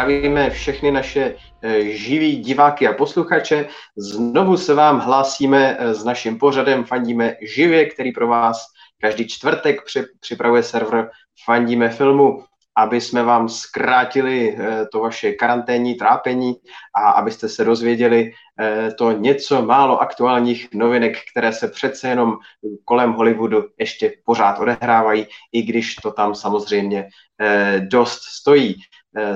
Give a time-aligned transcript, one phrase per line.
[0.00, 3.68] zdravíme všechny naše eh, živí diváky a posluchače.
[3.96, 8.64] Znovu se vám hlásíme eh, s naším pořadem Fandíme živě, který pro vás
[9.00, 9.76] každý čtvrtek
[10.20, 11.10] připravuje server
[11.44, 12.44] Fandíme filmu
[12.76, 16.54] aby jsme vám zkrátili eh, to vaše karanténní trápení
[16.96, 18.32] a abyste se dozvěděli
[18.98, 22.36] to něco málo aktuálních novinek, které se přece jenom
[22.84, 27.08] kolem Hollywoodu ještě pořád odehrávají, i když to tam samozřejmě
[27.80, 28.76] dost stojí.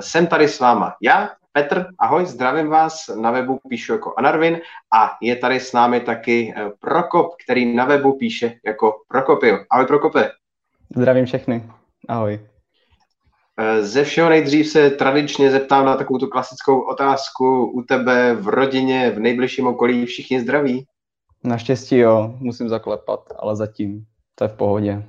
[0.00, 4.60] Jsem tady s váma já, Petr, ahoj, zdravím vás, na webu píšu jako Anarvin
[4.94, 9.64] a je tady s námi taky Prokop, který na webu píše jako Prokopil.
[9.70, 10.30] Ahoj Prokope.
[10.96, 11.70] Zdravím všechny,
[12.08, 12.40] ahoj.
[13.60, 18.48] Eh, ze všeho nejdřív se tradičně zeptám na takovou tu klasickou otázku u tebe v
[18.48, 20.86] rodině, v nejbližším okolí, všichni zdraví?
[21.44, 25.02] Naštěstí jo, musím zaklepat, ale zatím to je v pohodě.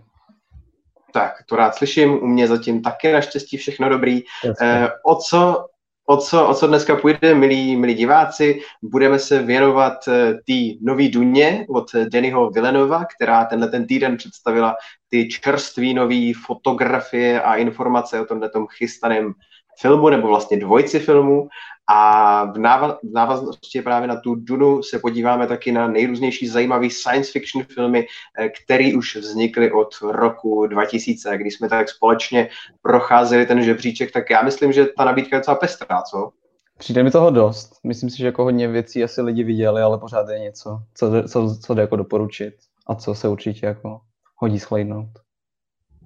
[1.16, 4.22] Tak, to rád slyším, u mě zatím taky naštěstí všechno dobrý.
[4.62, 5.66] Eh, o co,
[6.08, 8.62] O co, o co dneska půjde, milí, milí diváci?
[8.82, 14.76] Budeme se věnovat eh, té nový Duně od Dennyho Villenova, která tenhle ten týden představila
[15.10, 19.34] ty čerstvé nové fotografie a informace o tomhle tom chystaném
[19.82, 21.48] filmu, nebo vlastně dvojci filmu.
[21.88, 26.90] A v, náva- v návaznosti právě na tu Dunu se podíváme taky na nejrůznější zajímavé
[26.90, 28.08] science fiction filmy,
[28.40, 31.38] eh, které už vznikly od roku 2000.
[31.38, 32.50] Když jsme tak společně
[32.82, 36.32] procházeli ten žebříček, tak já myslím, že ta nabídka je docela pestrá, co?
[36.78, 37.80] Přijde mi toho dost.
[37.84, 41.58] Myslím si, že jako hodně věcí asi lidi viděli, ale pořád je něco, co, co,
[41.58, 42.54] co jde jako doporučit
[42.88, 44.00] a co se určitě jako
[44.36, 45.25] hodí shlednout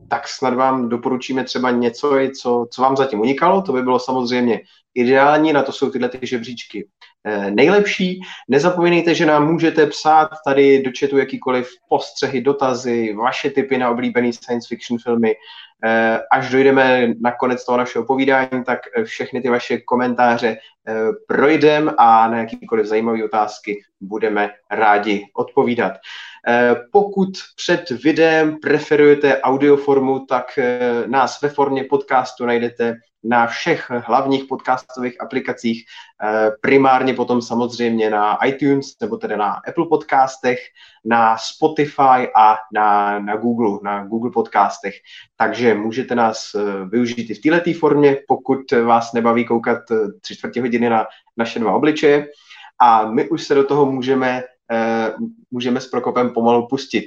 [0.09, 3.61] tak snad vám doporučíme třeba něco, co, co vám zatím unikalo.
[3.61, 4.61] To by bylo samozřejmě
[4.93, 6.87] ideální, na to jsou tyhle ty žebříčky
[7.23, 8.21] eh, nejlepší.
[8.49, 14.33] Nezapomínejte, že nám můžete psát tady do chatu jakýkoliv postřehy, dotazy, vaše typy na oblíbený
[14.33, 15.35] science fiction filmy.
[15.85, 20.57] Eh, až dojdeme na konec toho našeho povídání, tak eh, všechny ty vaše komentáře
[21.27, 25.93] projdeme a na jakýkoliv zajímavé otázky budeme rádi odpovídat.
[26.47, 33.91] Eh, pokud před videem preferujete audioformu, tak eh, nás ve formě podcastu najdete na všech
[34.05, 35.85] hlavních podcastových aplikacích,
[36.23, 40.59] eh, primárně potom samozřejmě na iTunes, nebo tedy na Apple podcastech,
[41.05, 44.93] na Spotify a na, na Google, na Google podcastech.
[45.37, 46.55] Takže můžete nás
[46.89, 49.79] využít i v této formě, pokud vás nebaví koukat
[50.21, 51.05] tři čtvrtě hodiny na
[51.37, 52.27] naše dva obličeje.
[52.81, 54.43] A my už se do toho můžeme
[55.51, 57.05] můžeme s Prokopem pomalu pustit.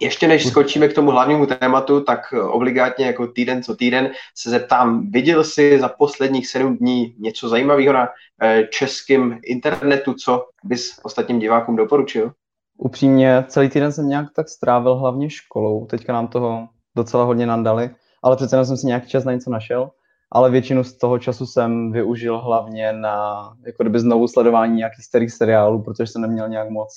[0.00, 5.10] Ještě než skočíme k tomu hlavnímu tématu, tak obligátně jako týden co týden se zeptám,
[5.10, 8.08] viděl jsi za posledních sedm dní něco zajímavého na
[8.42, 12.32] eh, českém internetu, co bys ostatním divákům doporučil?
[12.78, 17.90] Upřímně, celý týden jsem nějak tak strávil hlavně školou, teďka nám toho docela hodně nandali,
[18.22, 19.90] ale přece jsem si nějaký čas na něco našel
[20.32, 25.32] ale většinu z toho času jsem využil hlavně na jako kdyby znovu sledování nějakých starých
[25.32, 26.88] seriálů, protože jsem neměl nějak moc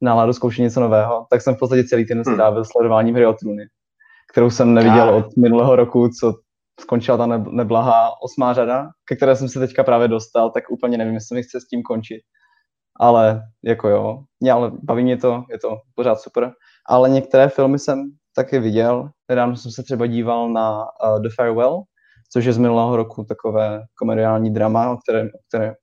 [0.00, 2.34] náladu zkoušet něco nového, tak jsem v podstatě celý týden hmm.
[2.34, 3.64] strávil sledováním hry o trůny,
[4.32, 6.34] kterou jsem neviděl od minulého roku, co
[6.80, 11.14] skončila ta neblahá osmá řada, ke které jsem se teďka právě dostal, tak úplně nevím,
[11.14, 12.20] jestli mi chce s tím končit.
[13.00, 16.52] Ale jako jo, mě, ale baví mě to, je to pořád super.
[16.88, 18.02] Ale některé filmy jsem
[18.36, 19.10] taky viděl.
[19.28, 21.82] Nedávno jsem se třeba díval na uh, The Farewell,
[22.32, 25.74] což je z minulého roku takové komediální drama, o kterém, o kterém,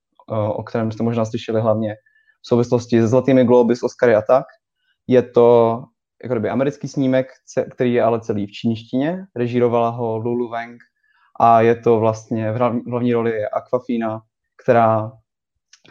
[0.50, 1.96] o kterém jste možná slyšeli hlavně
[2.42, 4.46] v souvislosti se Zlatými globy s Oscary a tak.
[5.08, 5.84] Je to
[6.24, 7.28] jako kdyby americký snímek,
[7.72, 10.78] který je ale celý v čínštině, režírovala ho Lulu Wang
[11.40, 12.56] a je to vlastně v
[12.88, 14.22] hlavní roli je Aquafina,
[14.64, 15.12] která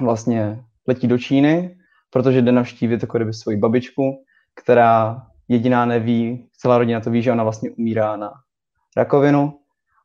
[0.00, 1.76] vlastně letí do Číny,
[2.10, 7.32] protože jde navštívit jako kdyby svoji babičku, která jediná neví, celá rodina to ví, že
[7.32, 8.32] ona vlastně umírá na
[8.96, 9.58] rakovinu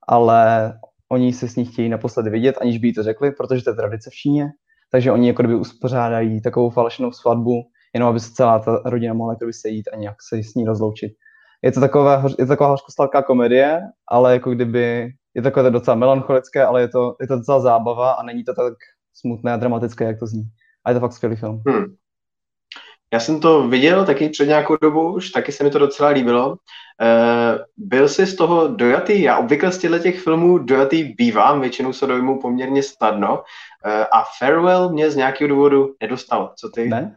[0.07, 0.73] ale
[1.11, 3.75] oni se s ní chtějí naposledy vidět, aniž by jí to řekli, protože to je
[3.75, 4.47] tradice v Číně,
[4.91, 7.53] takže oni jako kdyby uspořádají takovou falešnou svatbu,
[7.93, 11.11] jenom aby se celá ta rodina mohla jako sejít a nějak se s ní rozloučit.
[11.63, 15.95] Je to taková, je to taková hořkostalká komedie, ale jako kdyby, je to takové docela
[15.95, 18.73] melancholické, ale je to, je to docela zábava a není to tak
[19.13, 20.43] smutné a dramatické, jak to zní.
[20.85, 21.61] A je to fakt skvělý film.
[21.67, 21.85] Hmm.
[23.13, 26.49] Já jsem to viděl taky před nějakou dobu už, taky se mi to docela líbilo.
[26.49, 26.55] Uh,
[27.77, 29.21] byl jsi z toho dojatý?
[29.21, 33.33] Já obvykle z těchto těch filmů dojatý bývám, většinou se dojmu poměrně snadno.
[33.33, 36.53] Uh, a Farewell mě z nějakého důvodu nedostal.
[36.55, 36.89] Co ty?
[36.89, 37.15] Ne?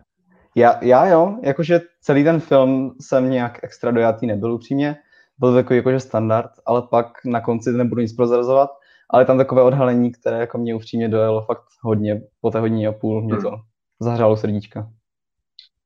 [0.54, 4.96] Já, já jo, jakože celý ten film jsem nějak extra dojatý nebyl upřímně.
[5.38, 8.70] Byl takový jakože standard, ale pak na konci nebudu nic prozrazovat.
[9.10, 12.92] Ale tam takové odhalení, které jako mě upřímně dojelo fakt hodně, po té hodině a
[12.92, 13.42] půl mě hmm.
[13.42, 13.56] to
[14.00, 14.88] zahřálo srdíčka.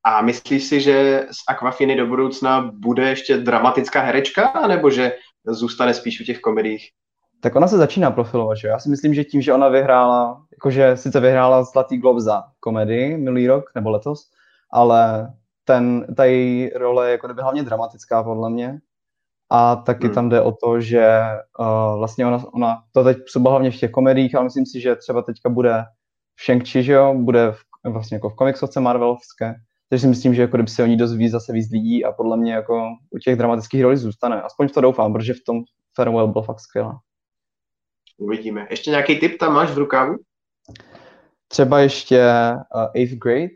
[0.04, 5.12] A myslíš si, že z Aquafiny do budoucna bude ještě dramatická herečka, nebo že
[5.46, 6.90] zůstane spíš u těch komediích?
[7.40, 10.96] Tak ona se začíná profilovat, že Já si myslím, že tím, že ona vyhrála, jakože
[10.96, 14.30] sice vyhrála Zlatý glob za komedii minulý rok, nebo letos,
[14.72, 15.32] ale
[15.64, 18.78] ten, ta její role je jako kdyby hlavně dramatická podle mě.
[19.50, 20.14] A taky hmm.
[20.14, 21.20] tam jde o to, že
[21.58, 24.96] uh, vlastně ona, ona to teď působila hlavně v těch komediích, ale myslím si, že
[24.96, 25.84] třeba teďka bude
[26.36, 29.54] v shang že jo, bude v, vlastně jako v komiksovce Marvelovské,
[29.90, 32.36] takže si myslím, že jako kdyby se o ní dozví zase víc lidí a podle
[32.36, 34.42] mě jako u těch dramatických rolí zůstane.
[34.42, 35.62] Aspoň v to doufám, protože v tom
[35.96, 37.00] Farewell byl fakt skvělá.
[38.18, 38.66] Uvidíme.
[38.70, 40.16] Ještě nějaký tip tam máš v rukávu?
[41.48, 42.22] Třeba ještě
[42.74, 43.54] uh, Eighth Grade.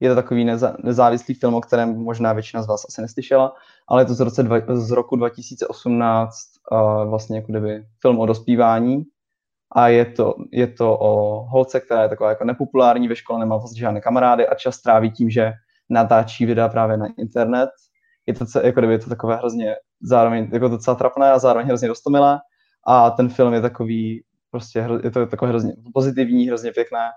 [0.00, 3.54] Je to takový neza, nezávislý film, o kterém možná většina z vás asi neslyšela,
[3.88, 6.36] ale je to z, roce dva, z roku 2018
[6.72, 9.04] uh, vlastně jako kdyby film o dospívání
[9.74, 13.56] a je to, je to o holce, která je taková jako nepopulární ve škole, nemá
[13.56, 15.52] vlastně žádné kamarády a čas tráví tím, že
[15.90, 17.70] natáčí videa právě na internet.
[18.26, 21.88] Je to, jako kdyby je to takové hrozně zároveň jako docela trapné a zároveň hrozně
[21.88, 22.38] dostomilé
[22.86, 27.10] a ten film je takový prostě je to takové hrozně pozitivní, hrozně pěkné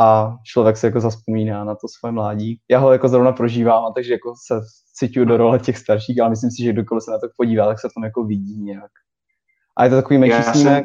[0.00, 2.60] a člověk se jako zaspomíná na to svoje mládí.
[2.70, 4.60] Já ho jako zrovna prožívám, a takže jako se
[4.94, 7.80] cítím do role těch starších, ale myslím si, že kdokoliv se na to podívá, tak
[7.80, 8.90] se v tom jako vidí nějak.
[9.76, 10.84] A je to takový menší snímek,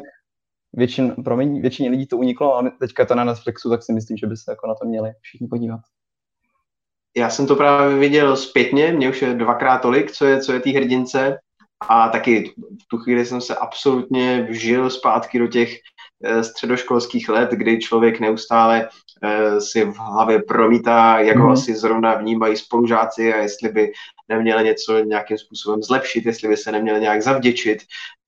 [0.72, 4.26] většin, promiň, většině lidí to uniklo, ale teďka to na Netflixu, tak si myslím, že
[4.26, 5.80] by se jako na to měli všichni podívat.
[7.16, 10.60] Já jsem to právě viděl zpětně, mě už je dvakrát tolik, co je, co je
[10.60, 11.38] té hrdince
[11.88, 15.76] a taky v tu chvíli jsem se absolutně vžil zpátky do těch
[16.24, 18.88] eh, středoškolských let, kdy člověk neustále
[19.22, 21.52] eh, si v hlavě promítá, jak ho mm.
[21.52, 23.92] asi zrovna vnímají spolužáci a jestli by
[24.32, 27.78] neměli něco nějakým způsobem zlepšit, jestli by se neměli nějak zavděčit,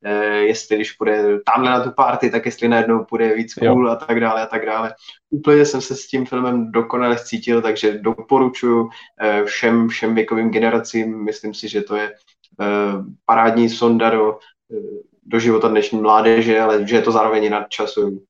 [0.04, 3.92] eh, jestli když půjde tamhle na tu party, tak jestli najednou půjde víc cool jo.
[3.92, 4.94] a tak dále a tak dále.
[5.30, 8.88] Úplně jsem se s tím filmem dokonale cítil, takže doporučuji
[9.44, 12.12] všem, všem věkovým generacím, myslím si, že to je
[12.60, 14.38] Eh, parádní sonda do,
[14.72, 18.20] eh, do života dnešní mládeže, ale že je to zároveň i nadčasový.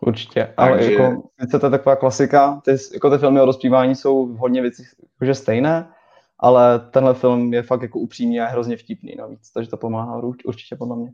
[0.00, 0.92] Určitě, ale Takže...
[0.92, 4.82] jako, to je taková klasika, ty, jako ty filmy o rozpívání jsou hodně věcí
[5.14, 5.88] jakože stejné,
[6.38, 10.76] ale tenhle film je fakt jako upřímný a hrozně vtipný navíc, takže to pomáhá určitě
[10.76, 11.10] podle mě.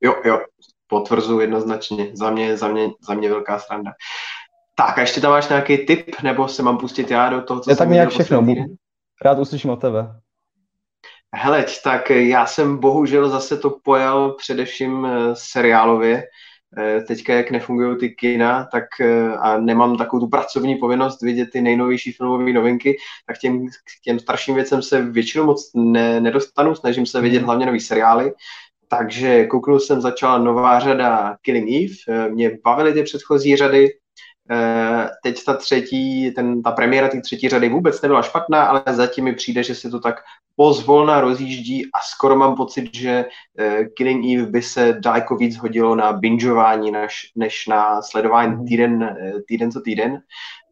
[0.00, 0.40] Jo, jo,
[0.86, 3.92] potvrzuji jednoznačně, za mě, za mě, za mě velká sranda.
[4.74, 7.70] Tak a ještě tam máš nějaký tip, nebo se mám pustit já do toho, co
[7.70, 8.46] je jsem tak nějak všechno,
[9.24, 10.20] rád uslyším od tebe.
[11.34, 16.24] Heleď, tak já jsem bohužel zase to pojal především eh, seriálově.
[16.78, 21.48] Eh, teďka, jak nefungují ty kina, tak eh, a nemám takovou tu pracovní povinnost vidět
[21.52, 22.96] ty nejnovější filmové novinky,
[23.26, 27.66] tak těm, k těm starším věcem se většinou moc ne, nedostanu, snažím se vidět hlavně
[27.66, 28.32] nový seriály.
[28.88, 34.05] Takže kouknul jsem, začala nová řada Killing Eve, mě bavily ty předchozí řady, Eh,
[35.22, 39.34] teď ta třetí, ten, ta premiéra té třetí řady vůbec nebyla špatná, ale zatím mi
[39.34, 40.16] přijde, že se to tak
[40.56, 45.94] pozvolna rozjíždí a skoro mám pocit, že uh, Killing Eve by se daleko víc hodilo
[45.94, 48.66] na bingeování než, než na sledování mhm.
[48.66, 50.18] týden, eh, týden co týden.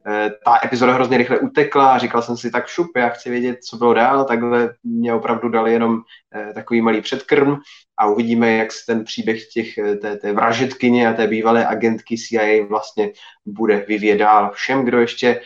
[0.07, 3.77] Eh, ta epizoda hrozně rychle utekla říkal jsem si tak šup, já chci vědět, co
[3.77, 6.01] bylo dál, takhle mě opravdu dali jenom
[6.35, 7.57] eh, takový malý předkrm
[7.97, 12.17] a uvidíme, jak se ten příběh těch, eh, té, té vražetkyně a té bývalé agentky
[12.19, 13.13] CIA vlastně
[13.47, 14.51] bude vyvíjet dál.
[14.55, 15.41] Všem, kdo ještě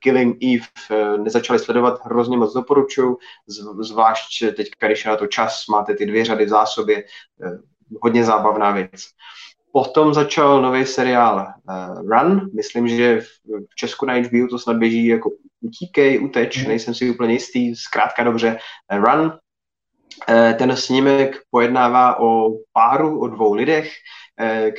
[0.00, 3.18] Killing Eve nezačali sledovat, hrozně moc doporučuju,
[3.80, 7.04] zvlášť teď, když je na to čas, máte ty dvě řady v zásobě,
[8.02, 8.90] hodně zábavná věc.
[9.76, 13.26] Potom začal nový seriál uh, Run, myslím, že v,
[13.74, 15.30] Česku na HBO to snad běží jako
[15.60, 16.68] Utíkej, Uteč, mm.
[16.68, 18.58] nejsem si úplně jistý, zkrátka dobře
[18.92, 19.20] uh, Run.
[19.26, 23.92] Uh, ten snímek pojednává o páru, o dvou lidech,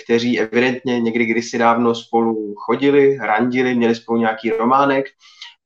[0.04, 5.06] kteří evidentně někdy kdysi dávno spolu chodili, randili, měli spolu nějaký románek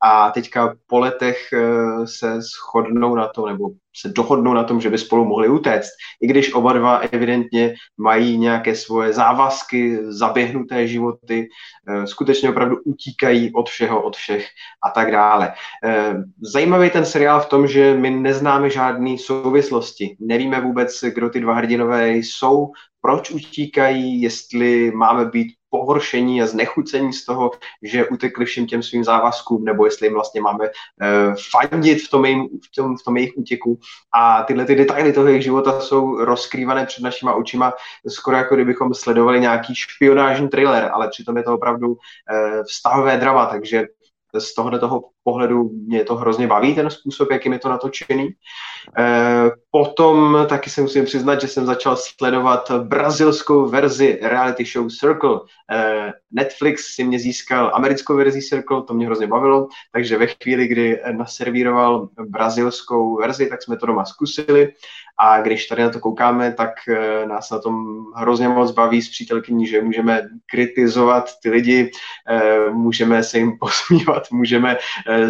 [0.04, 4.90] a teďka po letech eh, se shodnou na to, nebo se dohodnou na tom, že
[4.90, 5.90] by spolu mohli utéct.
[6.22, 11.50] I když oba dva evidentně mají nějaké svoje závazky, zaběhnuté životy,
[11.90, 14.48] eh, skutečně opravdu utíkají od všeho, od všech
[14.86, 15.54] a tak dále.
[15.86, 20.18] Eh, zajímavý ten seriál v tom, že my neznáme žádné souvislosti.
[20.20, 27.14] Nevíme vůbec, kdo ty dva hrdinové jsou, proč utíkají, jestli máme být pohoršení a znechucení
[27.14, 27.52] z toho,
[27.82, 32.26] že utekli všem těm svým závazkům, nebo jestli jim vlastně máme uh, fandit v tom,
[32.26, 33.80] jejím, v, tom, v tom jejich útěku.
[34.14, 37.74] A tyhle ty detaily toho jejich života jsou rozkrývané před našima očima,
[38.08, 41.98] skoro jako kdybychom sledovali nějaký špionážní thriller, ale přitom je to opravdu uh,
[42.68, 43.86] vztahové drama, takže
[44.40, 48.30] z tohohle toho pohledu mě to hrozně baví, ten způsob, jakým je to natočený.
[49.00, 55.40] Eh, potom taky se musím přiznat, že jsem začal sledovat brazilskou verzi reality show Circle.
[55.72, 60.68] Eh, Netflix si mě získal americkou verzi Circle, to mě hrozně bavilo, takže ve chvíli,
[60.68, 64.74] kdy naservíroval brazilskou verzi, tak jsme to doma zkusili
[65.20, 69.10] a když tady na to koukáme, tak eh, nás na tom hrozně moc baví s
[69.10, 71.92] přítelkyní, že můžeme kritizovat ty lidi,
[72.72, 74.78] můžeme se jim posmívat, můžeme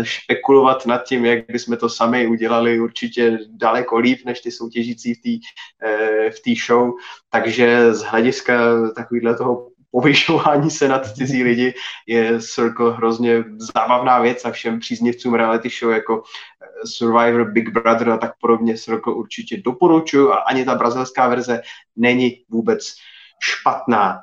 [0.03, 5.21] špekulovat nad tím, jak bychom to sami udělali určitě daleko líp než ty soutěžící v
[5.21, 5.47] té
[5.87, 6.91] eh, v tý show.
[7.29, 8.53] Takže z hlediska
[8.95, 11.73] takovýhle toho povyšování se nad cizí lidi
[12.07, 18.09] je Circle hrozně zábavná věc a všem příznivcům reality show jako eh, Survivor, Big Brother
[18.09, 21.61] a tak podobně Circle určitě doporučuji a ani ta brazilská verze
[21.95, 22.95] není vůbec
[23.39, 24.21] špatná.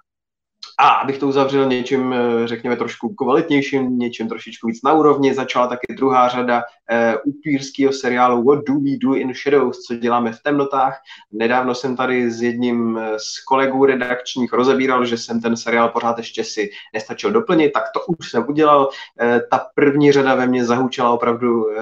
[0.81, 5.67] A abych to uzavřel něčím, eh, řekněme, trošku kvalitnějším, něčím trošičku víc na úrovni, začala
[5.67, 10.43] taky druhá řada uh, upírského seriálu What Do We Do in Shadows, co děláme v
[10.43, 11.01] temnotách.
[11.33, 16.19] Nedávno jsem tady s jedním eh, z kolegů redakčních rozebíral, že jsem ten seriál pořád
[16.19, 18.87] ještě si nestačil doplnit, tak to už jsem udělal.
[18.87, 21.73] Uh, ta první řada ve mně zahučela opravdu uh,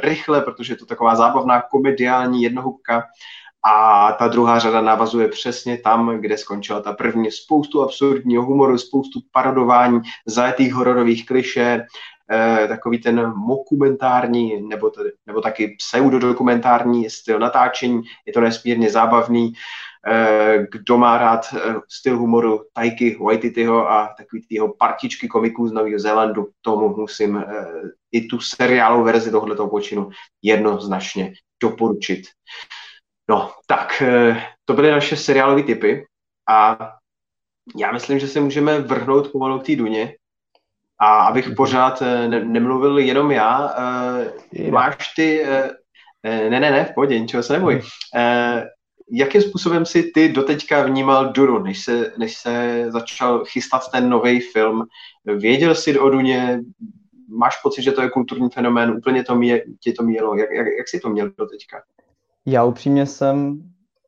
[0.00, 3.02] rychle, protože je to taková zábavná komediální jednohubka
[3.64, 7.30] a ta druhá řada navazuje přesně tam, kde skončila ta první.
[7.30, 11.86] Spoustu absurdního humoru, spoustu parodování, zajetých hororových kliše,
[12.32, 18.02] eh, takový ten mokumentární nebo, tedy, nebo taky pseudodokumentární styl natáčení.
[18.26, 19.52] Je to nesmírně zábavný.
[20.06, 25.72] Eh, kdo má rád eh, styl humoru Tajky Waititiho a takový tyho partičky komiků z
[25.72, 27.44] Nového Zélandu, tomu musím
[28.12, 30.10] i tu seriálovou verzi tohoto počinu
[30.42, 32.22] jednoznačně doporučit.
[33.32, 36.06] No, tak eh, to byly naše seriálové typy
[36.48, 36.78] a
[37.76, 40.14] já myslím, že se můžeme vrhnout pomalu k té Duně.
[40.98, 41.56] A abych mhm.
[41.56, 43.74] pořád eh, ne- nemluvil jenom já,
[44.54, 45.42] uh, máš ty...
[45.42, 45.70] Uh,
[46.50, 47.74] ne, ne, ne, v pohodě, ničeho se neboj.
[47.74, 48.62] Uh,
[49.10, 54.40] jakým způsobem si ty doteďka vnímal Dunu, než se, než se začal chystat ten nový
[54.40, 54.86] film?
[55.24, 56.60] Věděl jsi o Duně?
[57.28, 58.90] Máš pocit, že to je kulturní fenomén?
[58.90, 60.36] Úplně to mě, tě to mělo.
[60.36, 61.82] Jak, jak, jak jsi to měl doteďka?
[62.46, 63.62] Já upřímně jsem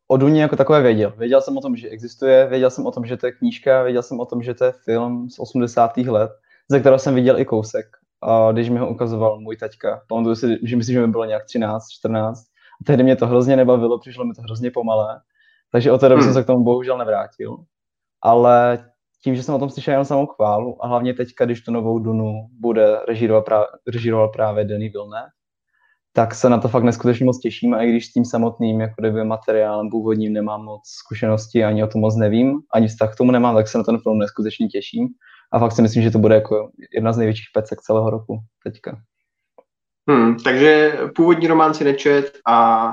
[0.08, 1.12] o Duně jako takové věděl.
[1.16, 4.02] Věděl jsem o tom, že existuje, věděl jsem o tom, že to je knížka, věděl
[4.02, 5.96] jsem o tom, že to je film z 80.
[5.96, 6.30] let,
[6.70, 7.86] ze kterého jsem viděl i kousek.
[8.22, 11.44] A když mi ho ukazoval můj taťka, pamatuju si, že myslím, že mi bylo nějak
[11.44, 12.40] 13, 14.
[12.80, 15.20] A tehdy mě to hrozně nebavilo, přišlo mi to hrozně pomalé.
[15.72, 16.32] Takže od té doby hmm.
[16.32, 17.56] jsem se k tomu bohužel nevrátil.
[18.22, 18.84] Ale
[19.24, 21.98] tím, že jsem o tom slyšel jenom samou chválu a hlavně teďka, když tu novou
[21.98, 25.28] Dunu bude režírovat právě, režíroval právě Denis Villeneuve,
[26.16, 28.94] tak se na to fakt neskutečně moc těším a i když s tím samotným jako
[28.98, 33.30] kdyby materiálem původním nemám moc zkušenosti, ani o tom moc nevím, ani vztah k tomu
[33.30, 35.08] nemám, tak se na ten film neskutečně těším
[35.52, 38.98] a fakt si myslím, že to bude jako jedna z největších pecek celého roku teďka.
[40.10, 42.88] Hmm, takže původní román si nečet a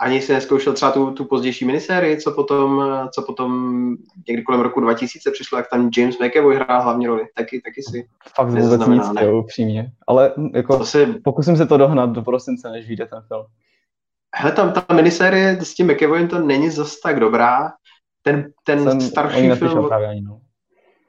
[0.00, 3.90] ani si neskoušel třeba tu, tu pozdější minisérii, co potom, co potom
[4.28, 8.08] někdy kolem roku 2000 přišlo, jak tam James McAvoy hrál hlavní roli, taky, taky si
[8.34, 9.24] Fakt vůbec nic, ne?
[9.24, 9.92] jo, upřímně.
[10.06, 11.06] Ale jako to si...
[11.06, 13.44] pokusím se to dohnat do prosince, než vyjde ten film.
[14.36, 17.72] Hele, tam ta minisérie s tím McAvoyem to není zas tak dobrá.
[18.22, 19.88] Ten, ten Jsem, starší film...
[19.88, 20.40] Právě ani, no.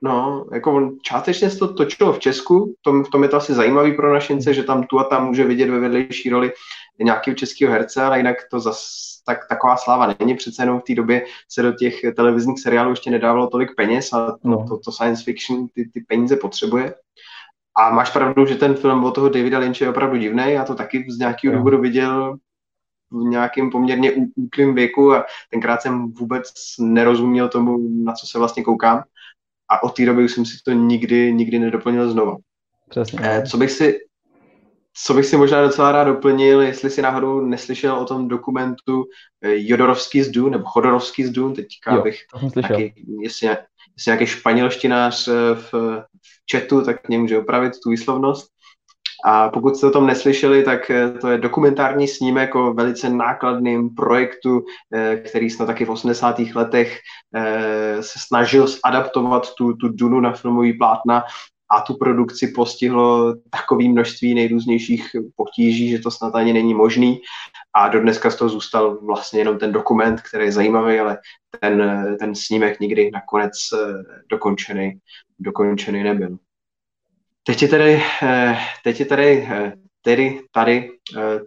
[0.03, 3.93] No, jako částečně se to točilo v Česku, tom, v tom je to asi zajímavý
[3.93, 6.51] pro našince, že tam tu a tam může vidět ve vedlejší roli
[6.99, 10.35] nějakého českého herce, ale jinak to zas tak, taková sláva není.
[10.35, 14.25] Přece jenom v té době se do těch televizních seriálů ještě nedávalo tolik peněz a
[14.31, 14.65] to, no.
[14.67, 16.93] to, to science fiction ty, ty peníze potřebuje.
[17.77, 20.43] A máš pravdu, že ten film od toho Davida Lynche je opravdu divný.
[20.47, 21.57] Já to taky z nějakého no.
[21.57, 22.37] důvodu viděl
[23.11, 28.63] v nějakém poměrně útlým věku a tenkrát jsem vůbec nerozuměl tomu, na co se vlastně
[28.63, 29.03] koukám.
[29.69, 32.37] A od té doby už jsem si to nikdy, nikdy nedoplnil znova.
[32.89, 33.19] Přesně.
[33.21, 33.99] Eh, co bych si,
[34.93, 39.03] co bych si možná docela rád doplnil, jestli si náhodou neslyšel o tom dokumentu
[39.41, 42.19] eh, Jodorovský z Dune, nebo Chodorovský z Dune, teďka jo, bych
[42.61, 43.57] taky, jestli, jestli
[44.07, 48.51] nějaký španělštinář eh, v, v chatu, tak mě může opravit tu výslovnost.
[49.25, 53.95] A pokud jste o tom neslyšeli, tak eh, to je dokumentární snímek o velice nákladným
[53.95, 54.61] projektu,
[55.25, 56.39] který snad taky v 80.
[56.55, 56.99] letech
[58.01, 61.23] se snažil adaptovat tu, tu Dunu na filmový plátna
[61.71, 67.21] a tu produkci postihlo takové množství nejrůznějších potíží, že to snad ani není možný.
[67.73, 71.17] A do dneska z toho zůstal vlastně jenom ten dokument, který je zajímavý, ale
[71.59, 73.93] ten, ten snímek nikdy nakonec eh,
[74.29, 74.99] dokončený,
[75.39, 76.37] dokončený nebyl.
[77.43, 79.73] Teď je tady, eh, teď je tady eh,
[80.03, 80.89] tedy tady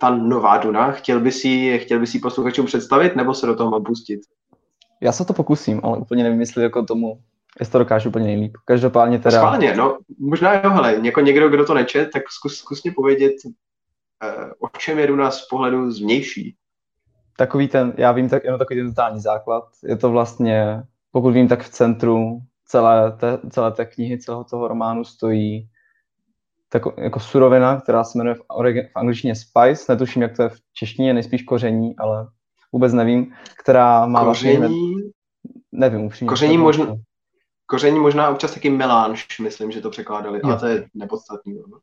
[0.00, 0.92] ta nová Duna.
[0.92, 4.20] Chtěl by si, chtěl by si posluchačům představit, nebo se do toho mám pustit?
[5.00, 7.20] Já se to pokusím, ale úplně nevím, jestli jako tomu
[7.60, 8.56] Jestli to dokážu úplně nejlíp.
[8.64, 9.38] Každopádně teda...
[9.38, 13.34] Schválně, no možná jo, hele, jako někdo, kdo to nečet, tak zkus, zkus mě povědět,
[14.22, 16.56] eh, o čem je nás z pohledu zvnější.
[17.36, 19.64] Takový ten, já vím, tak, jenom takový ten totální základ.
[19.82, 24.68] Je to vlastně, pokud vím, tak v centru celé té, celé té knihy, celého toho
[24.68, 25.68] románu stojí
[26.68, 28.40] tak, jako surovina, která se jmenuje v,
[28.92, 32.26] v angličtině spice, netuším, jak to je v češtině, nejspíš koření, ale
[32.72, 33.32] vůbec nevím,
[33.62, 35.10] která má koření, vlastně,
[35.72, 36.28] nevím upřímně.
[36.28, 36.96] Koření možná,
[37.66, 41.54] koření možná občas taky melanž, myslím, že to překládali, ale to je nepodstatný.
[41.54, 41.78] No.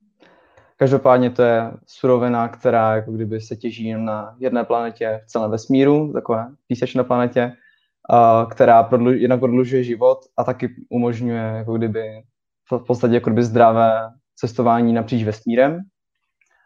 [0.78, 6.14] Každopádně to je surovina, která jako kdyby se těží na jedné planetě v celém vesmíru,
[6.14, 7.54] takové písečné planetě,
[8.52, 12.24] která prodluž, jednak prodlužuje život a taky umožňuje jako kdyby
[12.72, 15.80] v podstatě jako kdyby zdravé cestování napříč vesmírem.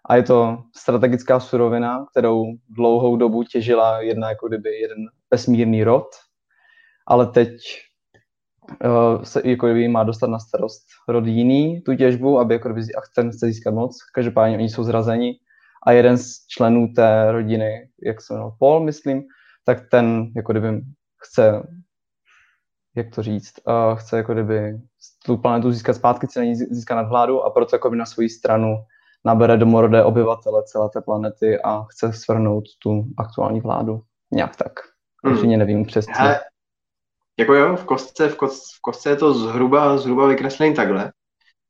[0.10, 4.98] A je to strategická surovina, kterou dlouhou dobu těžila jedna jako kdyby jeden
[5.32, 6.08] vesmírný rod,
[7.08, 7.58] ale teď
[9.24, 13.32] se jako kdyby má dostat na starost rod jiný tu těžbu, aby jako kdyby ten
[13.32, 13.98] chce získat moc.
[14.14, 15.40] Každopádně oni jsou zrazeni
[15.88, 19.24] a jeden z členů té rodiny, jak se jmenoval Paul, myslím,
[19.66, 20.82] tak ten jako kdyby
[21.24, 21.64] chce
[22.96, 24.80] jak to říct, uh, chce jako kdyby
[25.26, 28.30] tu planetu získat zpátky, chce na ní získat nadvládu a proto jako by na svoji
[28.30, 28.78] stranu
[29.26, 34.02] nabere domorodé obyvatele celé té planety a chce svrhnout tu aktuální vládu.
[34.32, 34.72] Nějak tak.
[35.24, 35.36] Hmm.
[35.36, 36.14] Ještě nevím přesně.
[37.40, 41.12] Jako jo, v kostce, v, kostce, v kostce je to zhruba, zhruba vykreslený takhle.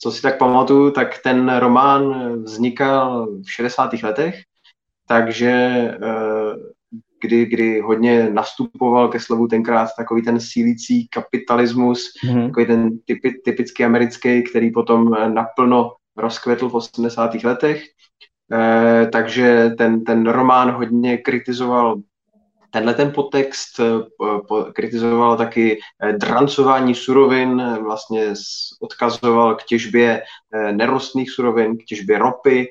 [0.01, 3.93] Co si tak pamatuju, tak ten román vznikal v 60.
[4.03, 4.35] letech,
[5.07, 5.51] takže
[6.03, 6.55] eh,
[7.21, 12.47] kdy, kdy hodně nastupoval ke slovu tenkrát takový ten sílící kapitalismus, mm-hmm.
[12.47, 17.43] takový ten typi, typický americký, který potom naplno rozkvetl v 80.
[17.43, 17.83] letech.
[18.51, 21.95] E, takže ten, ten román hodně kritizoval
[22.69, 28.33] tenhle ten podtext eh, kritizoval taky eh, drancování surovin, vlastně
[28.81, 30.21] odkazoval k těžbě
[30.71, 32.67] nerostných surovin, k těžbě ropy.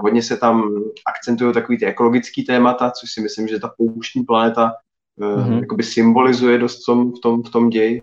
[0.00, 0.70] Hodně se tam
[1.06, 4.72] akcentují takový ty ekologický témata, což si myslím, že ta pouštní planeta
[5.20, 5.60] mm-hmm.
[5.60, 8.02] jakoby symbolizuje dost v tom, v tom, v tom ději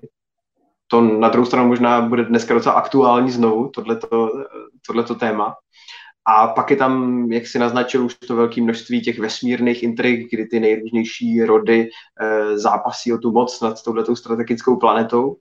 [0.87, 4.31] to na druhou stranu možná bude dneska docela aktuální znovu, tohleto,
[4.87, 5.55] tohleto téma.
[6.27, 10.45] A pak je tam, jak si naznačil, už to velké množství těch vesmírných intrik, kdy
[10.45, 11.89] ty nejrůznější rody
[12.19, 15.37] e, zápasí o tu moc nad touhletou strategickou planetou.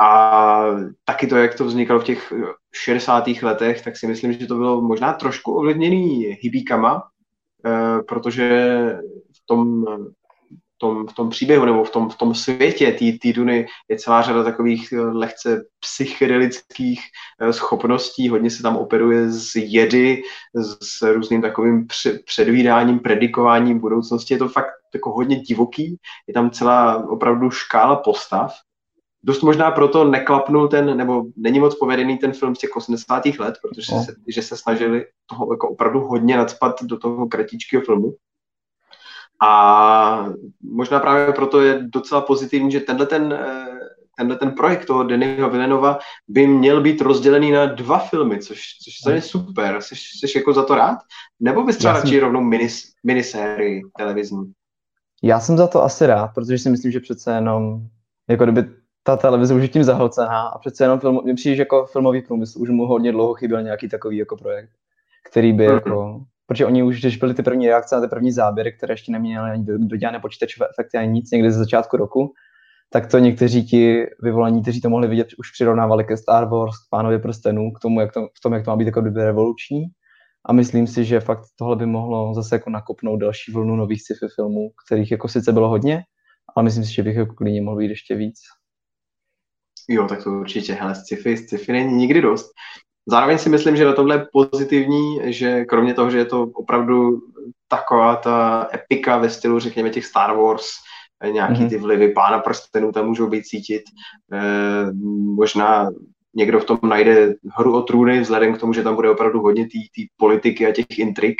[0.00, 0.66] A
[1.04, 2.32] taky to, jak to vznikalo v těch
[2.74, 3.24] 60.
[3.42, 7.02] letech, tak si myslím, že to bylo možná trošku ovlivněný hibíkama,
[7.66, 8.48] e, protože
[9.32, 9.84] v tom
[10.78, 14.44] tom, v tom příběhu nebo v tom, v tom světě té Duny je celá řada
[14.44, 17.00] takových eh, lehce psychedelických
[17.40, 20.22] eh, schopností, hodně se tam operuje z jedy,
[20.82, 21.86] s různým takovým
[22.24, 24.34] předvídáním, predikováním budoucnosti.
[24.34, 28.52] Je to fakt jako hodně divoký, je tam celá opravdu škála postav.
[29.22, 33.26] Dost možná proto neklapnul ten, nebo není moc povedený ten film z těch 80.
[33.26, 34.02] let, protože no.
[34.02, 38.14] se, že se snažili toho jako opravdu hodně nadspat do toho kratičkého filmu.
[39.42, 40.26] A
[40.62, 43.78] možná právě proto je docela pozitivní, že tenhle ten, eh,
[44.16, 49.14] tenhle ten projekt toho Dennyho Villenova by měl být rozdělený na dva filmy, což, což
[49.14, 49.76] je super.
[49.80, 50.98] Jsi, jsi jako za to rád?
[51.40, 52.20] Nebo bys třeba radši jsem...
[52.20, 54.52] rovnou minis, minisérii televizní?
[55.22, 57.80] Já jsem za to asi rád, protože si myslím, že přece jenom,
[58.28, 58.64] jako kdyby
[59.02, 62.22] ta televize už je tím zahlcená a přece jenom film, mě přijde, že jako filmový
[62.22, 64.70] průmysl už mu hodně dlouho chyběl nějaký takový jako projekt,
[65.30, 65.74] který by mm-hmm.
[65.74, 69.12] jako protože oni už, když byly ty první reakce na ty první záběry, které ještě
[69.12, 72.32] neměly ani dodělané počítačové efekty ani nic někdy ze začátku roku,
[72.90, 76.90] tak to někteří ti vyvolení, kteří to mohli vidět, už přirovnávali ke Star Wars, k
[76.90, 79.84] Pánovi prstenů, k tomu, jak to, v tom, jak to má být jako kdyby revoluční.
[80.48, 84.26] A myslím si, že fakt tohle by mohlo zase jako nakopnout další vlnu nových sci-fi
[84.34, 86.02] filmů, kterých jako sice bylo hodně,
[86.56, 88.38] ale myslím si, že bych jako klidně mohl být ještě víc.
[89.88, 92.50] Jo, tak to určitě, hele, sci-fi, sci-fi není nikdy dost.
[93.08, 97.20] Zároveň si myslím, že na tomhle je pozitivní, že kromě toho, že je to opravdu
[97.68, 100.66] taková ta epika ve stylu, řekněme, těch Star Wars,
[101.22, 101.68] eh, nějaký mm-hmm.
[101.68, 103.82] ty vlivy pána prstenů tam můžou být cítit.
[104.32, 104.92] E,
[105.36, 105.90] možná
[106.34, 109.64] někdo v tom najde hru o trůny, vzhledem k tomu, že tam bude opravdu hodně
[109.64, 111.36] té politiky a těch intrik,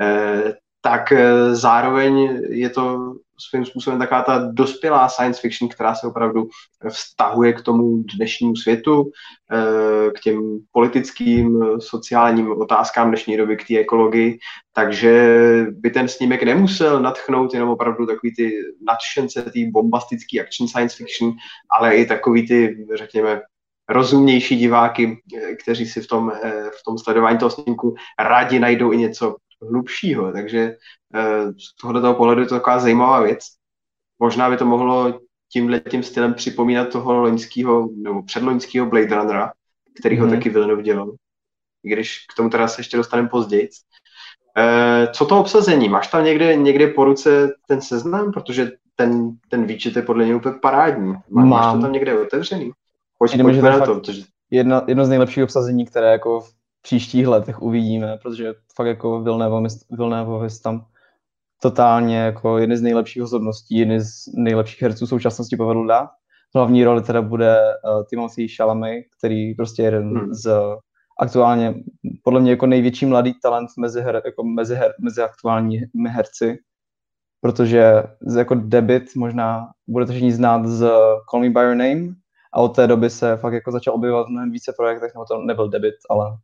[0.00, 1.12] e, tak
[1.52, 6.48] zároveň je to svým způsobem taková ta dospělá science fiction, která se opravdu
[6.88, 9.10] vztahuje k tomu dnešnímu světu,
[9.52, 14.38] eh, k těm politickým, sociálním otázkám dnešní doby, k té ekologii,
[14.72, 15.36] takže
[15.70, 18.52] by ten snímek nemusel natchnout jenom opravdu takový ty
[18.86, 21.32] nadšence, ty bombastický action science fiction,
[21.78, 23.40] ale i takový ty, řekněme,
[23.88, 28.92] rozumnější diváky, eh, kteří si v tom, eh, v tom sledování toho snímku rádi najdou
[28.92, 29.36] i něco
[29.70, 30.76] hlubšího, takže
[31.14, 33.44] eh, z tohoto pohledu je to taková zajímavá věc.
[34.18, 35.20] Možná by to mohlo
[35.52, 39.52] tímhle tím stylem připomínat toho loňského nebo předloňského Blade Runnera,
[40.00, 40.30] který ho mm-hmm.
[40.30, 41.12] taky Villeneuve dělal.
[41.84, 43.68] I když k tomu teda se ještě dostaneme později.
[44.58, 45.88] E, co to obsazení?
[45.88, 48.32] Máš tam někde, někde po ruce ten seznam?
[48.32, 51.14] Protože ten, ten výčet je podle něj úplně parádní.
[51.30, 52.72] Má, máš to tam někde otevřený?
[53.18, 53.94] Pojď, pojďme na to.
[53.94, 54.22] Protože...
[54.50, 56.44] Jedno, jedno z nejlepších obsazení, které jako
[56.84, 59.20] příštích letech uvidíme, protože fakt jako
[59.90, 60.86] Villeneuve tam
[61.62, 66.10] totálně jako jedny z nejlepších osobností, jedny z nejlepších herců současnosti povedl dát.
[66.54, 70.34] Hlavní roli teda bude uh, Timothy Chalamet, který prostě je jeden hmm.
[70.34, 70.50] z
[71.20, 71.74] aktuálně
[72.24, 76.58] podle mě jako největší mladý talent mezi, her, jako mezi, her, mezi aktuálními herci,
[77.40, 78.02] protože
[78.36, 80.90] jako debit možná budete všichni znát z
[81.30, 82.14] Call Me By Your Name
[82.54, 85.38] a od té doby se fakt jako začal objevovat v mnohem více projektech, nebo to
[85.38, 86.36] nebyl debit, ale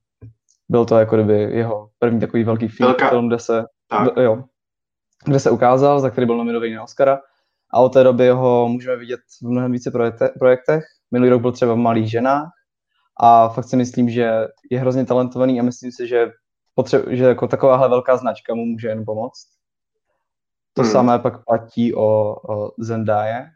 [0.70, 4.08] byl to jako kdyby jeho první takový velký film, film kde se, tak.
[4.16, 4.44] jo,
[5.24, 7.20] kde se ukázal, za který byl nominovaný na Oscara.
[7.72, 9.90] A od té doby ho můžeme vidět v mnohem více
[10.38, 10.84] projektech.
[11.10, 12.48] Minulý rok byl třeba v Malých ženách
[13.20, 16.30] a fakt si myslím, že je hrozně talentovaný a myslím si, že,
[16.78, 19.46] potře- že jako takováhle velká značka mu může jen pomoct.
[20.74, 20.90] To hmm.
[20.90, 23.46] samé pak platí o, o Zendaya,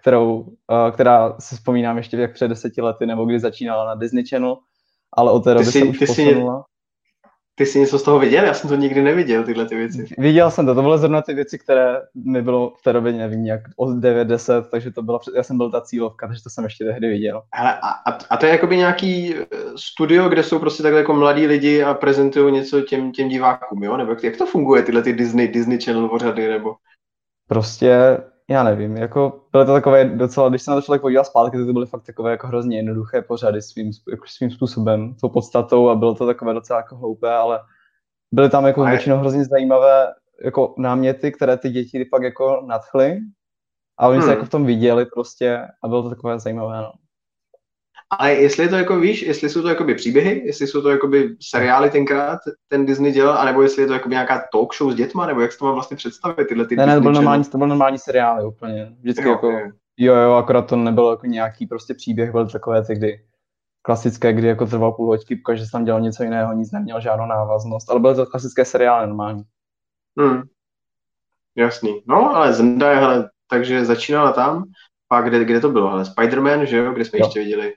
[0.00, 0.46] kterou,
[0.92, 4.56] která si vzpomínám ještě jak před deseti lety, nebo kdy začínala na Disney Channel,
[5.12, 6.64] ale od té doby se už posunula.
[7.54, 8.44] Ty jsi něco z toho viděl?
[8.44, 10.06] Já jsem to nikdy neviděl, tyhle ty věci.
[10.18, 13.46] Viděl jsem to, to byly zrovna ty věci, které mi bylo v té době, nevím,
[13.46, 16.84] jak od 9-10, takže to byla, já jsem byl ta cílovka, takže to jsem ještě
[16.84, 17.42] tehdy viděl.
[17.54, 19.46] Hele, a, a, to je jakoby nějaký eh,
[19.76, 23.96] studio, kde jsou prostě takhle jako mladí lidi a prezentují něco těm, těm divákům, jo?
[23.96, 26.74] Nebo jak, jak to funguje, tyhle ty Disney, Disney Channel pořady, nebo?
[27.48, 28.18] Prostě
[28.50, 31.72] já nevím, jako byly to takové docela, když se na to člověk podíval zpátky, to
[31.72, 36.14] byly fakt takové jako hrozně jednoduché pořady svým, jako svým způsobem, tou podstatou a bylo
[36.14, 37.60] to takové docela jako hloupé, ale
[38.32, 43.18] byly tam jako většinou hrozně zajímavé jako náměty, které ty děti pak jako nadchly
[43.98, 44.26] a oni hmm.
[44.26, 46.92] se jako v tom viděli prostě a bylo to takové zajímavé, no.
[48.18, 51.36] Ale jestli je to jako, víš, jestli jsou to jakoby příběhy, jestli jsou to jakoby
[51.40, 55.26] seriály tenkrát, ten Disney dělal, anebo jestli je to jakoby nějaká talk show s dětma,
[55.26, 57.58] nebo jak se to mám vlastně představit, tyhle ty Ne, ne, to byl normální, to
[57.58, 58.96] byl normální seriály úplně.
[59.00, 59.72] Vždycky jo, jako, je.
[59.96, 63.20] jo, jo, akorát to nebylo jako nějaký prostě příběh, byl takové ty, kdy
[63.82, 67.26] klasické, kdy jako trval půl hoďky, protože jsem tam dělal něco jiného, nic neměl žádnou
[67.26, 69.42] návaznost, ale byly to klasické seriály normální.
[70.20, 70.42] Hmm.
[71.56, 72.02] Jasný.
[72.06, 74.64] No, ale Zendaya, hele, takže začínala tam,
[75.08, 77.26] pak kde, kde to bylo, ale Spider-Man, že jo, kde jsme jo.
[77.26, 77.74] ještě viděli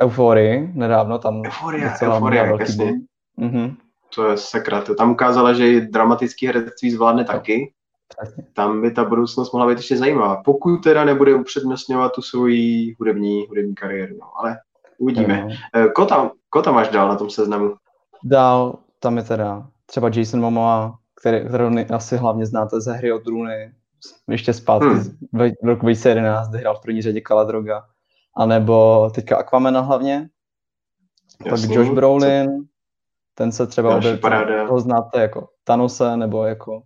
[0.00, 2.92] Euforii nedávno, tam Euforia, Euforia, jasně.
[3.38, 3.76] Mm-hmm.
[4.14, 7.26] To je sakra, to tam ukázala, že i dramatický herectví zvládne no.
[7.26, 7.72] taky.
[8.18, 8.44] Přesně.
[8.52, 10.42] Tam by ta budoucnost mohla být ještě zajímavá.
[10.44, 14.58] Pokud teda nebude upřednostňovat tu svoji hudební, hudební kariéru, no, ale
[14.98, 15.48] uvidíme.
[15.74, 15.88] No.
[15.94, 17.74] Ko, tam, ko tam máš dál na tom seznamu?
[18.24, 23.18] Dál, tam je teda třeba Jason Momoa, který, kterou asi hlavně znáte ze hry o
[23.18, 23.72] drůny,
[24.30, 25.18] ještě zpátky hmm.
[25.62, 27.82] v roku 2011, kde hrál v první řadě Kala Droga
[28.36, 30.28] anebo teďka Aquamena hlavně,
[31.46, 31.68] Jasný.
[31.68, 32.50] pak Josh Brolin,
[33.34, 34.20] ten se třeba objeví,
[34.68, 36.82] ho znáte jako Thanose, nebo jako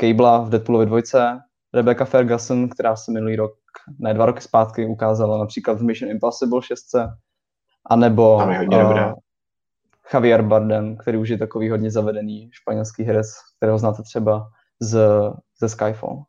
[0.00, 1.38] Cabla v Deadpoolovi dvojce,
[1.74, 3.52] Rebecca Ferguson, která se minulý rok,
[3.98, 6.82] ne dva roky zpátky ukázala například v Mission Impossible 6,
[7.90, 9.14] anebo uh,
[10.14, 14.48] Javier Bardem, který už je takový hodně zavedený španělský herec, kterého znáte třeba
[14.80, 15.00] z,
[15.60, 16.22] ze Skyfall.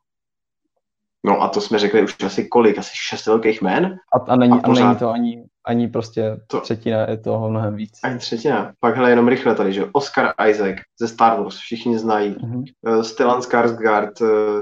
[1.26, 3.96] No a to jsme řekli už asi kolik, asi šest velkých jmén.
[4.14, 4.84] A, a, není, a, pořád...
[4.84, 6.62] a není to ani, ani prostě to...
[6.62, 8.00] třetina, je toho mnohem víc.
[8.04, 8.74] Ani třetina.
[8.80, 12.36] Pak hele, jenom rychle tady, že Oscar Isaac ze Star Wars, všichni znají.
[12.36, 12.64] Mm-hmm.
[12.82, 14.62] Uh, Stellan Skarsgård, uh,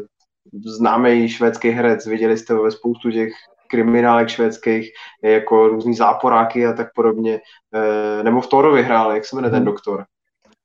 [0.66, 3.34] známý švédský herec, viděli jste ho ve spoustu těch
[3.68, 4.90] kriminálek švédských,
[5.24, 7.40] jako různý záporáky a tak podobně.
[7.76, 9.54] Uh, nebo v Thorovi hrál, jak se jmenuje mm-hmm.
[9.54, 9.72] ten mhm.
[9.72, 10.06] doktor?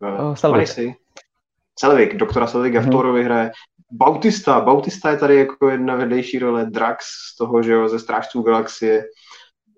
[0.01, 0.69] Uh, oh, Selvig.
[1.79, 2.87] Selvig, doktora Selviga mm-hmm.
[2.87, 3.51] v Thorovi hraje.
[3.93, 8.43] Bautista, Bautista je tady jako jedna vedlejší role, Drax z toho, že jo, ze Strážců
[8.43, 9.05] galaxie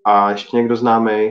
[0.07, 1.31] a ještě někdo známý.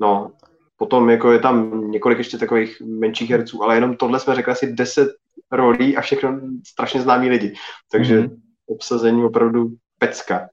[0.00, 0.32] No,
[0.76, 4.72] potom jako je tam několik ještě takových menších herců, ale jenom tohle jsme řekli asi
[4.72, 5.08] 10
[5.52, 7.54] rolí a všechno strašně známí lidi.
[7.90, 8.36] Takže mm-hmm.
[8.66, 9.68] obsazení opravdu
[9.98, 10.48] pecka.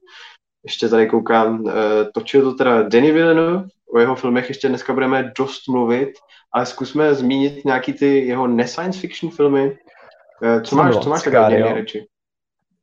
[0.64, 1.72] Ještě tady koukám, uh,
[2.14, 3.64] točil to teda Danny Villeneuve,
[3.94, 6.10] o jeho filmech ještě dneska budeme dost mluvit,
[6.54, 9.91] ale zkusme zmínit nějaký ty jeho ne-science fiction filmy, Eh,
[10.64, 12.06] co máš, co máš takové nejradši?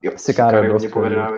[0.01, 1.31] Jo, Sicario byl povedená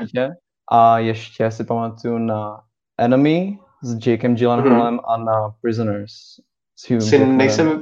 [0.72, 2.62] A ještě si pamatuju na
[2.98, 5.14] Enemy s Jakem Gyllenhaalem mm-hmm.
[5.14, 6.14] a na Prisoners
[6.76, 7.82] s Hugh si nejsem,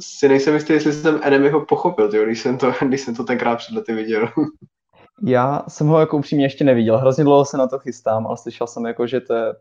[0.00, 3.56] si nejsem jistý, jestli jsem Enemyho pochopil, tyjo, když, jsem to, když jsem to tenkrát
[3.56, 4.28] před lety viděl.
[5.26, 6.98] Já jsem ho jako upřímně ještě neviděl.
[6.98, 9.54] Hrozně dlouho se na to chystám, ale slyšel jsem jako, že to je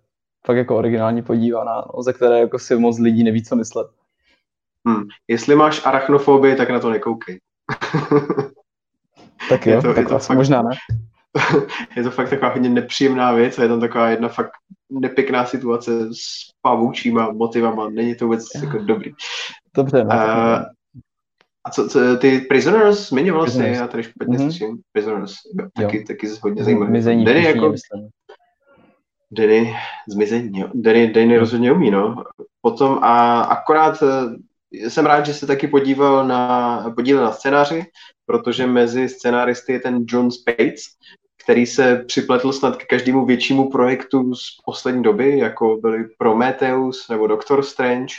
[0.45, 3.88] fakt jako originální podívaná, no, ze které jako si moc lidí neví, co myslet.
[4.88, 5.04] Hmm.
[5.28, 7.39] Jestli máš arachnofobii, tak na to nekoukej.
[9.49, 10.69] Tak jo, to, tak to asi fakt, možná ne.
[11.95, 14.51] je to fakt taková hodně nepříjemná věc a je tam taková jedna fakt
[14.89, 17.89] nepěkná situace s pavoučíma motivama.
[17.89, 19.12] Není to vůbec jako dobrý.
[19.75, 20.63] Dobře, no, uh,
[21.63, 24.49] a co, co ty Prisoners, zmiňoval jsi, já tady špatně mm-hmm.
[24.49, 25.34] slyším, Prisoners,
[25.75, 26.03] taky, jo.
[26.08, 26.91] taky hodně zajímavý.
[26.91, 27.73] Mizení, Danny jako,
[29.32, 29.75] Danny,
[30.08, 30.67] zmizení, jo.
[30.73, 32.23] Danny, Danny rozhodně umí, no.
[32.62, 34.36] Potom a akorát eh,
[34.71, 37.86] jsem rád, že se taky podíval na, podílel na scénáři,
[38.25, 40.82] protože mezi scénáristy je ten John Spates,
[41.43, 47.27] který se připletl snad k každému většímu projektu z poslední doby, jako byly Prometheus nebo
[47.27, 48.13] Doctor Strange,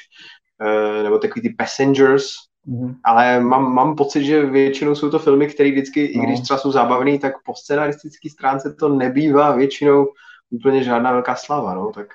[0.63, 2.25] eh, nebo takový ty Passengers,
[2.69, 2.95] Mm-hmm.
[3.05, 6.23] Ale mám, mám pocit, že většinou jsou to filmy, které vždycky, no.
[6.23, 10.07] i když třeba jsou zábavný, tak po scenaristické stránce to nebývá většinou
[10.51, 12.07] úplně žádná velká slava, no, tak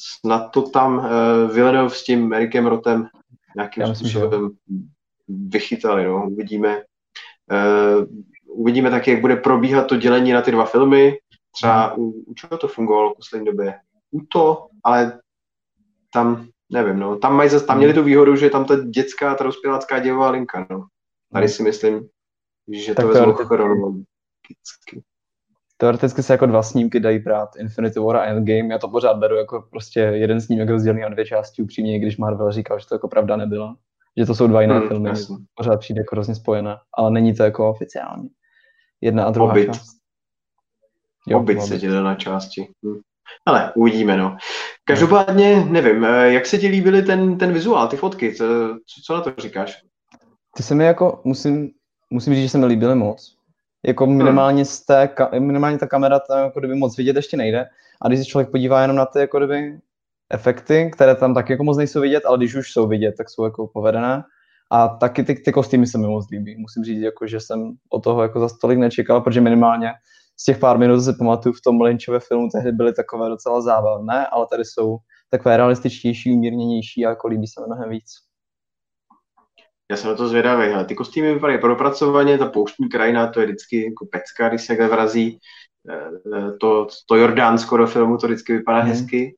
[0.00, 1.04] snad to tam uh,
[1.54, 3.08] Villeneuve s tím Erikem Rotem
[3.56, 4.50] nějakým Já myslím, způsobem
[5.28, 6.82] vychytali, no, uvidíme.
[7.52, 8.06] Uh,
[8.46, 11.18] uvidíme taky, jak bude probíhat to dělení na ty dva filmy,
[11.52, 12.00] třeba mhm.
[12.00, 13.74] u, u čeho to fungovalo v poslední době?
[14.10, 15.20] U to, ale
[16.12, 17.18] tam nevím, no.
[17.18, 20.86] Tam, mají, tam měli tu výhodu, že tam ta dětská, ta rozpělácká děvová linka, no.
[21.32, 22.08] Tady si myslím,
[22.72, 24.06] že tak to vezmu chronologicky.
[25.76, 29.36] Teoreticky se jako dva snímky dají brát Infinity War a Endgame, já to pořád beru
[29.36, 33.08] jako prostě jeden snímek rozdělený na dvě části upřímně, když Marvel říkal, že to jako
[33.08, 33.76] pravda nebyla.
[34.16, 35.36] Že to jsou dva jiné hmm, filmy, jasný.
[35.54, 38.28] pořád přijde jako hrozně spojené, ale není to jako oficiálně.
[39.00, 39.66] Jedna a druhá Obit.
[39.66, 39.96] část.
[41.26, 42.68] Jo, Obit se dělá na části.
[42.86, 43.00] Hm.
[43.46, 44.36] Ale uvidíme, no.
[44.84, 48.44] Každopádně, nevím, eh, jak se ti líbily ten, ten vizuál, ty fotky, co,
[49.06, 49.82] co na to říkáš?
[50.56, 51.70] Ty se mi jako, musím,
[52.10, 53.35] musím říct, že se mi líbily moc.
[53.86, 54.16] Jako hmm.
[54.16, 57.66] minimálně, z té, minimálně ta kamera tam jako kdyby moc vidět ještě nejde.
[58.02, 59.78] A když se člověk podívá jenom na ty jako kdyby
[60.30, 63.44] efekty, které tam taky jako moc nejsou vidět, ale když už jsou vidět, tak jsou
[63.44, 64.22] jako povedené.
[64.70, 66.56] A taky ty, ty kostýmy se mi moc líbí.
[66.58, 69.92] Musím říct, jako, že jsem o toho jako za stolik nečekal, protože minimálně
[70.40, 74.26] z těch pár minut si pamatuju v tom Lynchově filmu, tehdy byly takové docela zábavné,
[74.26, 74.98] ale tady jsou
[75.30, 78.25] takové realističtější, umírněnější a jako líbí se mi mnohem víc.
[79.90, 80.68] Já jsem na to zvědavý.
[80.68, 84.88] Ale ty kostýmy vypadají propracovaně, ta pouštní krajina, to je vždycky jako pecka, když se
[84.88, 85.38] vrazí.
[85.90, 88.88] Eh, to, to Jordánsko do filmu, to vždycky vypadá mm.
[88.88, 89.36] hezky.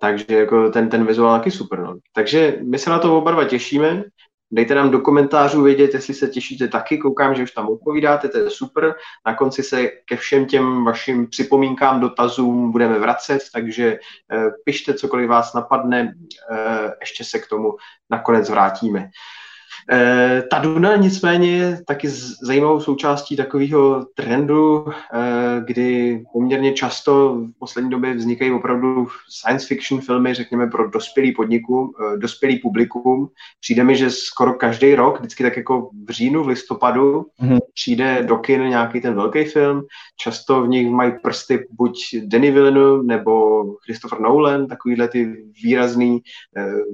[0.00, 1.78] Takže jako ten, ten vizuál taky super.
[1.78, 1.98] No.
[2.14, 4.04] Takže my se na to oba dva těšíme.
[4.52, 8.38] Dejte nám do komentářů vědět, jestli se těšíte taky, koukám, že už tam odpovídáte, to
[8.38, 8.94] je super.
[9.26, 13.98] Na konci se ke všem těm vašim připomínkám, dotazům budeme vracet, takže
[14.32, 16.14] eh, pište cokoliv vás napadne,
[16.52, 17.76] eh, ještě se k tomu
[18.10, 19.10] nakonec vrátíme.
[19.92, 22.08] Eh, ta Duna nicméně je taky
[22.42, 30.00] zajímavou součástí takového trendu, eh, kdy poměrně často v poslední době vznikají opravdu science fiction
[30.00, 33.28] filmy, řekněme, pro dospělý podniku, eh, dospělý publikum.
[33.60, 37.58] Přijde mi, že skoro každý rok, vždycky tak jako v říjnu, v listopadu, mm-hmm.
[37.74, 39.82] přijde do kin nějaký ten velký film.
[40.16, 46.20] Často v nich mají prsty buď Denis Villeneuve nebo Christopher Nolan, takovýhle ty výrazný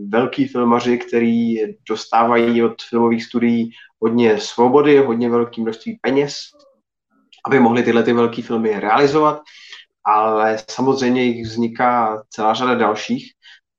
[0.09, 1.57] velký filmaři, který
[1.89, 3.71] dostávají od filmových studií
[4.03, 6.41] hodně svobody, hodně velké množství peněz,
[7.47, 9.41] aby mohli tyhle ty velké filmy realizovat,
[10.05, 13.33] ale samozřejmě jich vzniká celá řada dalších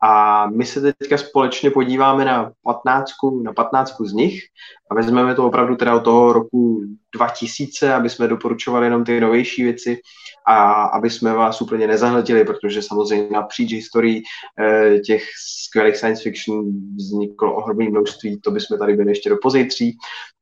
[0.04, 3.12] a my se teďka společně podíváme na 15,
[3.44, 4.42] na 15 z nich
[4.92, 6.84] a vezmeme to opravdu teda od toho roku
[7.16, 9.98] 2000, aby jsme doporučovali jenom ty novější věci
[10.48, 14.24] a aby jsme vás úplně nezahletili, protože samozřejmě napříč historií
[14.60, 15.24] eh, těch
[15.68, 19.98] skvělých science fiction vzniklo ohromné množství, to bychom tady byli ještě do pozejtří.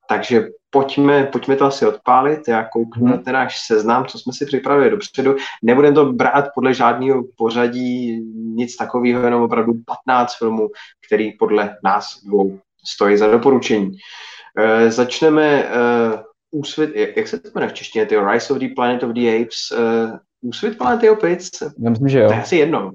[0.10, 4.46] Takže pojďme, pojďme to asi odpálit, já kouknu na ten náš seznam, co jsme si
[4.46, 5.36] připravili dopředu.
[5.64, 8.22] Nebudeme to brát podle žádného pořadí,
[8.56, 9.74] nic takového, jenom opravdu
[10.06, 10.68] 15 filmů,
[11.08, 13.88] který podle nás dvou stojí za doporučení.
[13.88, 16.20] Uh, začneme uh,
[16.52, 19.72] úsvit, jak, se to jmenuje v češtině, ty Rise of the Planet of the Apes,
[19.72, 21.50] uh, úsvit planety opic?
[21.80, 22.28] Já myslím, že jo.
[22.28, 22.92] To je asi jedno.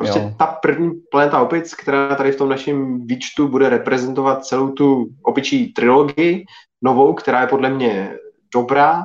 [0.00, 0.32] Prostě jo.
[0.38, 5.72] ta první planeta opic, která tady v tom našem výčtu bude reprezentovat celou tu opičí
[5.72, 6.44] trilogii,
[6.82, 8.12] novou, která je podle mě
[8.54, 9.02] dobrá,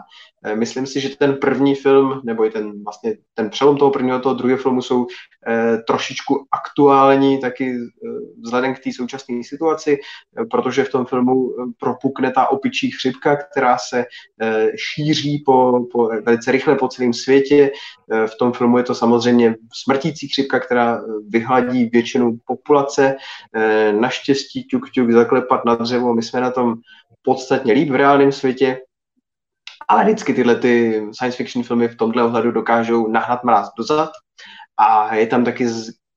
[0.53, 4.35] myslím si, že ten první film, nebo i ten vlastně ten přelom toho prvního toho
[4.35, 5.07] druhého filmu jsou
[5.47, 8.09] eh, trošičku aktuální taky eh,
[8.41, 13.35] vzhledem k té současné situaci, eh, protože v tom filmu eh, propukne ta opičí chřipka,
[13.35, 14.05] která se
[14.41, 17.71] eh, šíří po, po, velice rychle po celém světě.
[18.11, 23.15] Eh, v tom filmu je to samozřejmě smrtící chřipka, která vyhladí většinu populace.
[23.55, 26.75] Eh, naštěstí ťuk ťuk zaklepat na dřevo, my jsme na tom
[27.25, 28.77] podstatně líp v reálném světě,
[29.87, 34.09] ale vždycky tyhle ty science fiction filmy v tomhle ohledu dokážou nahnat mráz dozad.
[34.77, 35.67] A je tam taky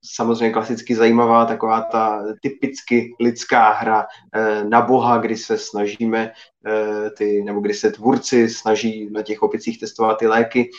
[0.05, 6.33] samozřejmě klasicky zajímavá taková ta typicky lidská hra eh, na boha, kdy se snažíme
[6.67, 10.71] eh, ty, nebo kdy se tvůrci snaží na těch opicích testovat ty léky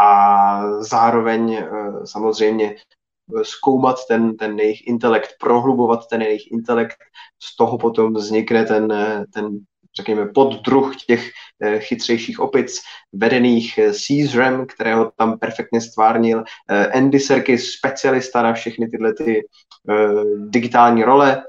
[0.00, 1.68] a zároveň eh,
[2.04, 2.76] samozřejmě
[3.42, 6.96] zkoumat ten, ten jejich intelekt, prohlubovat ten jejich intelekt,
[7.42, 8.92] z toho potom vznikne ten,
[9.34, 9.58] ten
[9.98, 11.30] řekněme, poddruh těch
[11.62, 12.80] eh, chytřejších opic,
[13.12, 19.42] vedených eh, Caesarem, kterého tam perfektně stvárnil, eh, Andy Serkis, specialista na všechny tyhle ty
[20.48, 21.42] digitální role.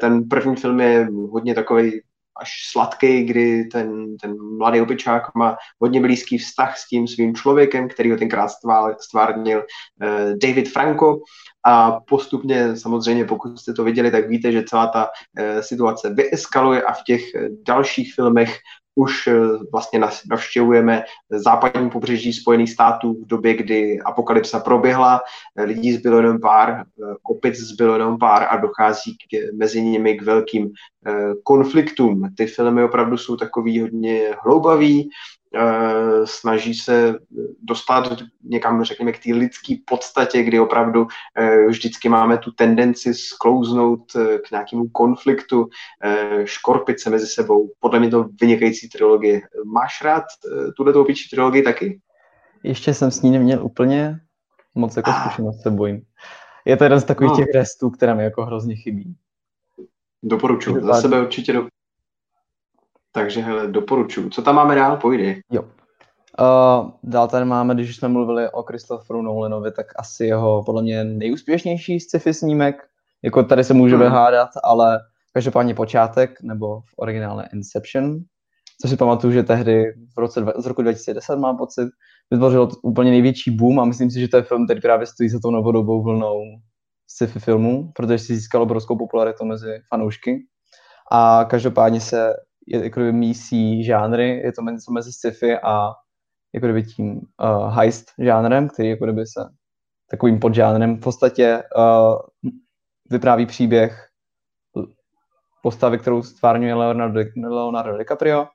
[0.00, 2.00] Ten první film je hodně takový
[2.40, 7.88] až sladký, kdy ten, ten mladý opičák má hodně blízký vztah s tím svým člověkem,
[7.88, 8.50] který ho tenkrát
[9.00, 9.64] stvárnil
[10.42, 11.18] David Franco.
[11.66, 16.82] A postupně samozřejmě, pokud jste to viděli, tak víte, že celá ta e, situace vyeskaluje
[16.82, 18.58] a v těch eh, dalších filmech
[18.98, 19.32] už e,
[19.72, 25.20] vlastně navštěvujeme západní pobřeží Spojených států v době, kdy apokalypsa proběhla,
[25.56, 26.84] lidí zbylo jenom pár,
[27.22, 30.70] opic zbylo jenom pár a dochází k, mezi nimi k velkým
[31.42, 32.34] konfliktům.
[32.36, 35.10] Ty filmy opravdu jsou takový hodně hloubavý,
[35.45, 35.45] Eh,
[36.24, 37.14] snaží se
[37.62, 41.06] dostat někam, řekněme, k té lidské podstatě, kdy opravdu
[41.38, 45.68] eh, vždycky máme tu tendenci sklouznout eh, k nějakému konfliktu,
[46.44, 47.70] škorpit se mezi sebou.
[47.80, 49.40] Podle mě to vynikající trilogie.
[49.64, 50.24] Máš rád
[50.76, 52.00] tuhle opičí trilogii taky?
[52.62, 54.20] Ještě jsem s ní neměl úplně
[54.74, 55.20] moc jako ah.
[55.20, 56.02] zkušenost, se bojím.
[56.64, 57.36] Je to jeden z takových no.
[57.36, 59.16] těch restů, které mi jako hrozně chybí.
[60.22, 60.84] Doporučuji.
[60.84, 61.66] Za sebe určitě do,
[63.16, 64.30] takže hele, doporučuji.
[64.30, 64.96] Co tam máme dál?
[64.96, 65.40] Pojdi.
[65.52, 65.62] Jo.
[65.62, 71.04] Uh, dál tady máme, když jsme mluvili o Christopheru Nolanovi, tak asi jeho podle mě
[71.04, 72.76] nejúspěšnější sci-fi snímek.
[73.24, 74.14] Jako tady se můžeme hmm.
[74.14, 75.00] hádat, ale
[75.32, 78.18] každopádně počátek, nebo v originále Inception,
[78.82, 79.84] co si pamatuju, že tehdy
[80.16, 81.88] v roce, z roku 2010 mám pocit,
[82.30, 85.38] vytvořil úplně největší boom a myslím si, že to je film, který právě stojí za
[85.42, 86.42] tou novodobou vlnou
[87.06, 90.38] sci-fi filmů, protože si získal obrovskou popularitu mezi fanoušky.
[91.12, 92.34] A každopádně se
[92.66, 95.92] jako kdyby mísí žánry, je to něco mezi sci-fi a
[96.52, 99.40] jako kdyby tím uh, heist žánrem, který jako kdyby se
[100.10, 102.50] takovým podžánrem v podstatě uh,
[103.10, 104.08] vypráví příběh
[105.62, 108.46] postavy, kterou stvárňuje Leonardo, Leonardo DiCaprio,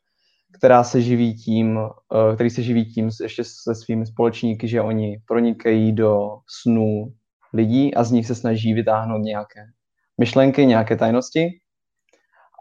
[0.53, 5.21] která se živí tím, uh, který se živí tím ještě se svými společníky, že oni
[5.27, 7.13] pronikají do snů
[7.53, 9.65] lidí a z nich se snaží vytáhnout nějaké
[10.17, 11.49] myšlenky, nějaké tajnosti.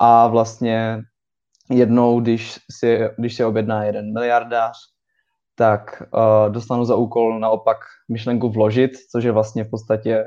[0.01, 1.03] A vlastně
[1.71, 4.77] jednou, když si, když si objedná jeden miliardář,
[5.55, 7.77] tak uh, dostanu za úkol naopak
[8.11, 10.25] myšlenku vložit, což je vlastně v podstatě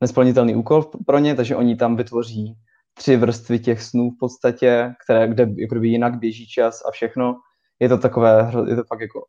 [0.00, 2.54] nesplnitelný úkol pro ně, takže oni tam vytvoří
[2.94, 7.36] tři vrstvy těch snů v podstatě, které, kde jako by jinak běží čas a všechno.
[7.80, 9.24] Je to takové, je to fakt jako,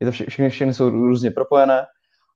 [0.00, 1.86] je to vše, všechny, všechny jsou různě propojené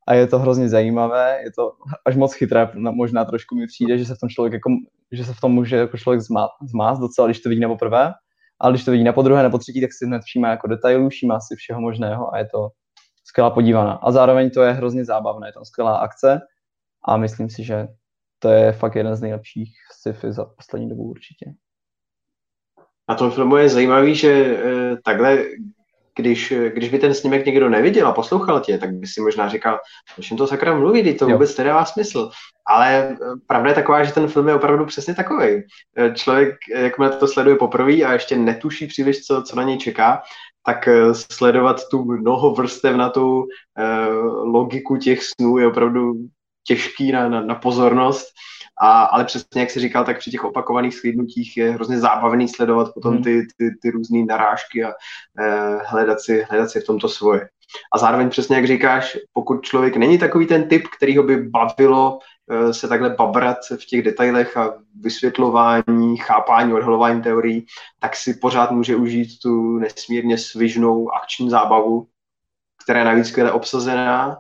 [0.09, 1.73] a je to hrozně zajímavé, je to
[2.07, 4.71] až moc chytré, možná trošku mi přijde, že se v tom člověk jako,
[5.13, 8.13] že se v tom může jako člověk zmást, zmást docela, když to vidí nebo prvé,
[8.61, 11.41] ale když to vidí na podruhé nebo třetí, tak si hned všímá jako detailů, všímá
[11.41, 12.69] si všeho možného a je to
[13.25, 13.93] skvělá podívaná.
[13.93, 16.41] A zároveň to je hrozně zábavné, je tam skvělá akce
[17.05, 17.89] a myslím si, že
[18.39, 21.53] to je fakt jeden z nejlepších sci-fi za poslední dobu určitě.
[23.09, 25.39] Na tom filmu je zajímavý, že e, takhle
[26.19, 29.79] když, když by ten snímek někdo neviděl a poslouchal tě, tak by si možná říkal,
[30.19, 32.31] o čem to sakra mluví, to vůbec nedává smysl.
[32.67, 35.63] Ale eh, pravda je taková, že ten film je opravdu přesně takový.
[35.97, 39.79] Eh, člověk, eh, jakmile to sleduje poprvé a ještě netuší příliš, co, co na něj
[39.79, 40.23] čeká,
[40.67, 40.89] tak
[41.33, 43.47] sledovat tu mnohovrstevnatou uh,
[44.53, 46.13] logiku těch snů je opravdu
[46.67, 48.27] těžký na, na, na pozornost.
[48.81, 52.95] A, ale přesně jak jsi říkal, tak při těch opakovaných slídnutích je hrozně zábavný sledovat
[52.95, 53.23] potom hmm.
[53.23, 54.93] ty, ty, ty různé narážky a
[55.41, 57.49] eh, hledat, si, hledat si v tomto svoje.
[57.95, 62.19] A zároveň přesně jak říkáš, pokud člověk není takový ten typ, který ho by bavilo
[62.51, 67.67] eh, se takhle babrat v těch detailech a vysvětlování, chápání, odhalování teorií,
[68.01, 72.07] tak si pořád může užít tu nesmírně svižnou akční zábavu,
[72.85, 74.39] která je navíc skvěle obsazená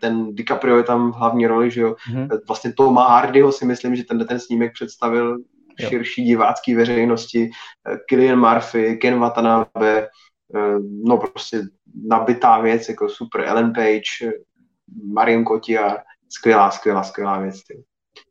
[0.00, 1.96] ten DiCaprio je tam v hlavní roli, že jo.
[2.12, 2.40] Mm-hmm.
[2.48, 5.38] Vlastně Toma Hardyho si myslím, že ten, ten snímek představil
[5.78, 5.88] jo.
[5.88, 7.50] širší divácký veřejnosti.
[8.08, 10.08] Killian eh, Murphy, Ken Watanabe,
[11.04, 11.62] no prostě
[12.08, 14.32] nabitá věc, jako super Ellen Page,
[15.12, 17.64] Marion Cotillard, skvělá, skvělá, skvělá věc.
[17.64, 17.84] Ty.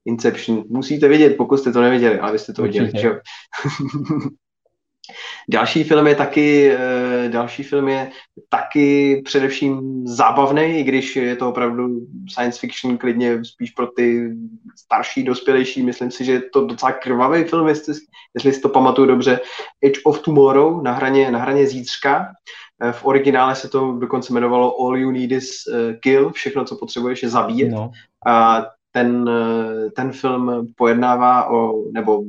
[0.05, 3.09] Inception, musíte vidět, pokud jste to neviděli, ale vy jste to viděli, že
[5.49, 8.11] Další film je taky, eh, další film je
[8.49, 11.99] taky především zábavný, i když je to opravdu
[12.31, 14.35] science fiction klidně spíš pro ty
[14.77, 15.83] starší, dospělejší.
[15.83, 17.93] Myslím si, že je to docela krvavý film, jestli,
[18.33, 19.39] jestli si to pamatuju dobře.
[19.85, 22.27] Edge of Tomorrow na hraně, na hraně zítřka.
[22.91, 25.49] v originále se to dokonce jmenovalo All You Need Is
[25.99, 27.71] Kill, všechno, co potřebuješ, je zabíjet.
[27.71, 27.91] No.
[28.25, 29.29] A ten,
[29.95, 32.23] ten film pojednává o, nebo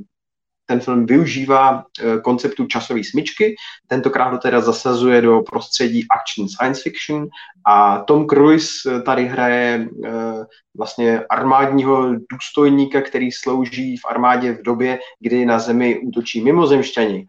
[0.70, 3.54] ten film využívá eh, konceptu časové smyčky,
[3.86, 7.26] tentokrát ho teda zasazuje do prostředí action science fiction
[7.66, 10.10] a Tom Cruise eh, tady hraje eh,
[10.76, 17.26] vlastně armádního důstojníka, který slouží v armádě v době, kdy na zemi útočí mimozemšťani.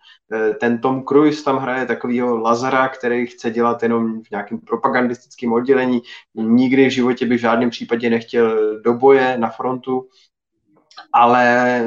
[0.60, 6.02] Ten Tom Cruise tam hraje takového Lazara, který chce dělat jenom v nějakém propagandistickém oddělení.
[6.36, 10.08] Nikdy v životě by v žádném případě nechtěl do boje na frontu,
[11.14, 11.84] ale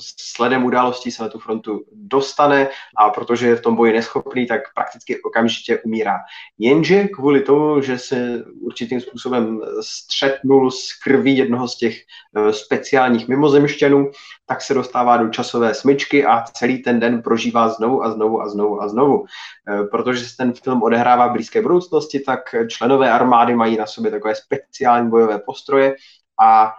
[0.00, 4.60] sledem událostí se na tu frontu dostane a protože je v tom boji neschopný, tak
[4.74, 6.18] prakticky okamžitě umírá.
[6.58, 11.96] Jenže kvůli tomu, že se určitým způsobem střetnul s krví jednoho z těch
[12.36, 14.10] eh, speciálních mimozemšťanů,
[14.46, 18.48] tak se dostává do časové smyčky a celý ten den prožívá znovu a znovu a
[18.48, 19.24] znovu a znovu.
[19.68, 24.10] Eh, protože se ten film odehrává v blízké budoucnosti, tak členové armády mají na sobě
[24.10, 25.94] takové speciální bojové postroje
[26.40, 26.72] a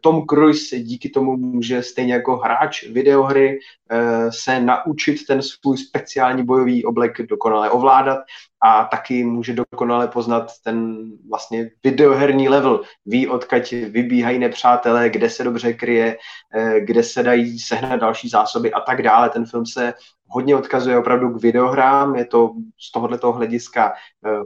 [0.00, 3.58] Tom Cruise díky tomu může stejně jako hráč videohry
[3.90, 8.18] eh, se naučit ten svůj speciální bojový oblek dokonale ovládat
[8.66, 10.96] a taky může dokonale poznat ten
[11.30, 12.82] vlastně videoherní level.
[13.06, 16.16] Ví, odkaď vybíhají nepřátelé, kde se dobře kryje,
[16.54, 19.30] eh, kde se dají sehnat další zásoby a tak dále.
[19.30, 19.94] Ten film se
[20.28, 22.50] hodně odkazuje opravdu k videohrám, je to
[22.80, 23.92] z tohoto hlediska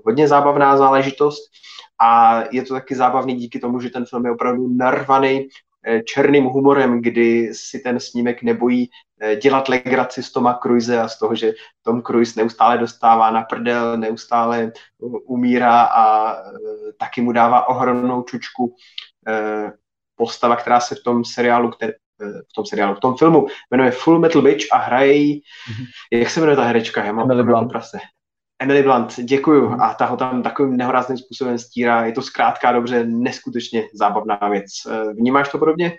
[0.05, 1.51] hodně zábavná záležitost
[2.01, 5.49] a je to taky zábavný díky tomu, že ten film je opravdu narvaný eh,
[6.05, 11.19] černým humorem, kdy si ten snímek nebojí eh, dělat legraci z Toma Cruise a z
[11.19, 11.53] toho, že
[11.83, 14.73] Tom Cruise neustále dostává na prdel, neustále
[15.27, 16.53] umírá a eh,
[16.99, 18.75] taky mu dává ohromnou čučku
[20.17, 24.19] postava, která se v tom seriálu, který, v tom seriálu, v tom filmu jmenuje Full
[24.19, 25.87] Metal Bitch a hraje jí, mm-hmm.
[26.13, 27.05] jak se jmenuje ta herečka?
[27.05, 27.99] Já mám Emily Prase.
[28.63, 29.81] Emily Blunt, děkuju.
[29.81, 32.05] A ta ho tam takovým nehorázným způsobem stírá.
[32.05, 34.67] Je to zkrátka dobře neskutečně zábavná věc.
[34.91, 35.93] Eh, vnímáš to podobně?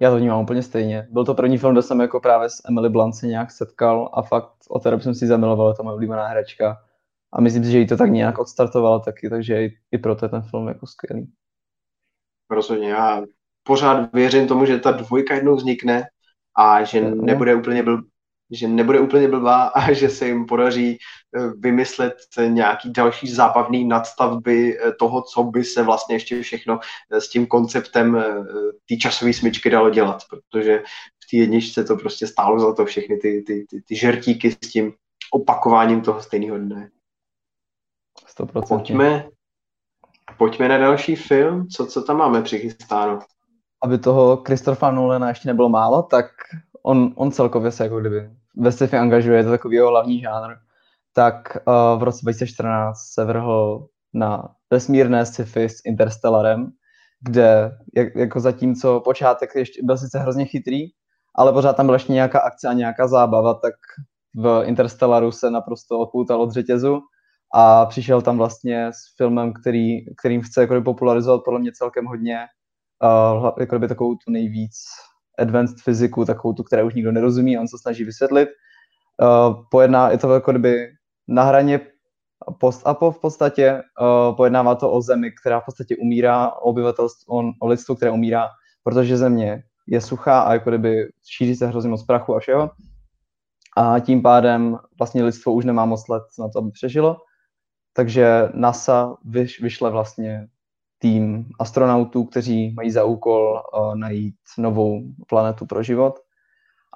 [0.00, 1.06] Já to vnímám úplně stejně.
[1.10, 4.22] Byl to první film, kde jsem jako právě s Emily Blunt se nějak setkal a
[4.22, 6.76] fakt o té jsem si zamiloval, to moje oblíbená herečka.
[7.32, 10.42] A myslím si, že jí to tak nějak odstartovalo taky, takže i, proto je ten
[10.42, 11.32] film jako skvělý.
[12.50, 13.22] Rozhodně, já
[13.62, 16.04] pořád věřím tomu, že ta dvojka jednou vznikne
[16.56, 18.02] a že nebude úplně byl,
[18.52, 20.98] že nebude úplně blbá a že se jim podaří
[21.36, 22.14] eh, vymyslet
[22.46, 26.80] nějaký další zábavný nadstavby eh, toho, co by se vlastně ještě všechno
[27.10, 28.24] eh, s tím konceptem
[28.88, 30.82] té časové smyčky dalo dělat, protože
[31.24, 34.56] v té jedničce to prostě stálo za to všechny ty, ty, ty, ty žertíky s
[34.56, 34.92] tím
[35.32, 36.90] opakováním toho stejného dne.
[38.38, 38.68] 100%.
[38.68, 39.28] Pojďme,
[40.38, 41.68] pojďme na další film.
[41.68, 43.18] Co, co tam máme přichystáno?
[43.82, 46.26] Aby toho Christopha Nolana ještě nebylo málo, tak
[46.82, 50.54] on, on celkově se jako kdyby ve sci-fi angažuje, je to takový jeho hlavní žánr,
[51.12, 56.70] tak uh, v roce 2014 se vrhl na vesmírné sci-fi s Interstellarem,
[57.20, 60.80] kde jak, jako zatímco počátek ještě byl sice hrozně chytrý,
[61.34, 63.74] ale pořád tam byla ještě nějaká akce a nějaká zábava, tak
[64.36, 67.00] v Interstellaru se naprosto odpoutal od řetězu
[67.54, 72.38] a přišel tam vlastně s filmem, který, kterým chce jako popularizovat podle mě celkem hodně
[73.38, 74.72] uh, jako by takovou tu nejvíc
[75.42, 78.48] advanced fyziku, takovou tu, která už nikdo nerozumí, on se snaží vysvětlit.
[79.22, 80.88] Uh, pojedná, je to jako kdyby
[81.28, 81.80] na hraně
[82.58, 87.42] post-apo v podstatě, uh, pojednává to o zemi, která v podstatě umírá, o obyvatelstvu, o,
[87.60, 88.48] o lidstvu, které umírá,
[88.84, 92.70] protože země je suchá a jako kdyby šíří se hrozně moc prachu a všeho.
[93.76, 97.16] A tím pádem vlastně lidstvo už nemá moc let na to, aby přežilo.
[97.92, 100.48] Takže NASA vyš, vyšle vlastně
[101.02, 106.20] tým astronautů, kteří mají za úkol uh, najít novou planetu pro život.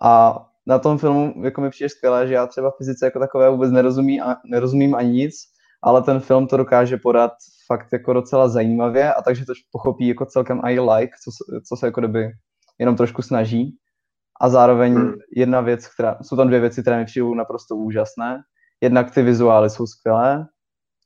[0.03, 3.73] A na tom filmu jako mi přijde skvělé, že já třeba fyzice jako takové vůbec
[3.73, 5.35] nerozumí a, nerozumím ani nic,
[5.83, 7.33] ale ten film to dokáže podat
[7.67, 11.31] fakt jako docela zajímavě a takže to pochopí jako celkem i like, co,
[11.69, 12.31] co se jako doby
[12.79, 13.77] jenom trošku snaží.
[14.41, 15.13] A zároveň hmm.
[15.37, 18.43] jedna věc, která, jsou tam dvě věci, které mi přijdou naprosto úžasné.
[18.81, 20.47] Jednak ty vizuály jsou skvělé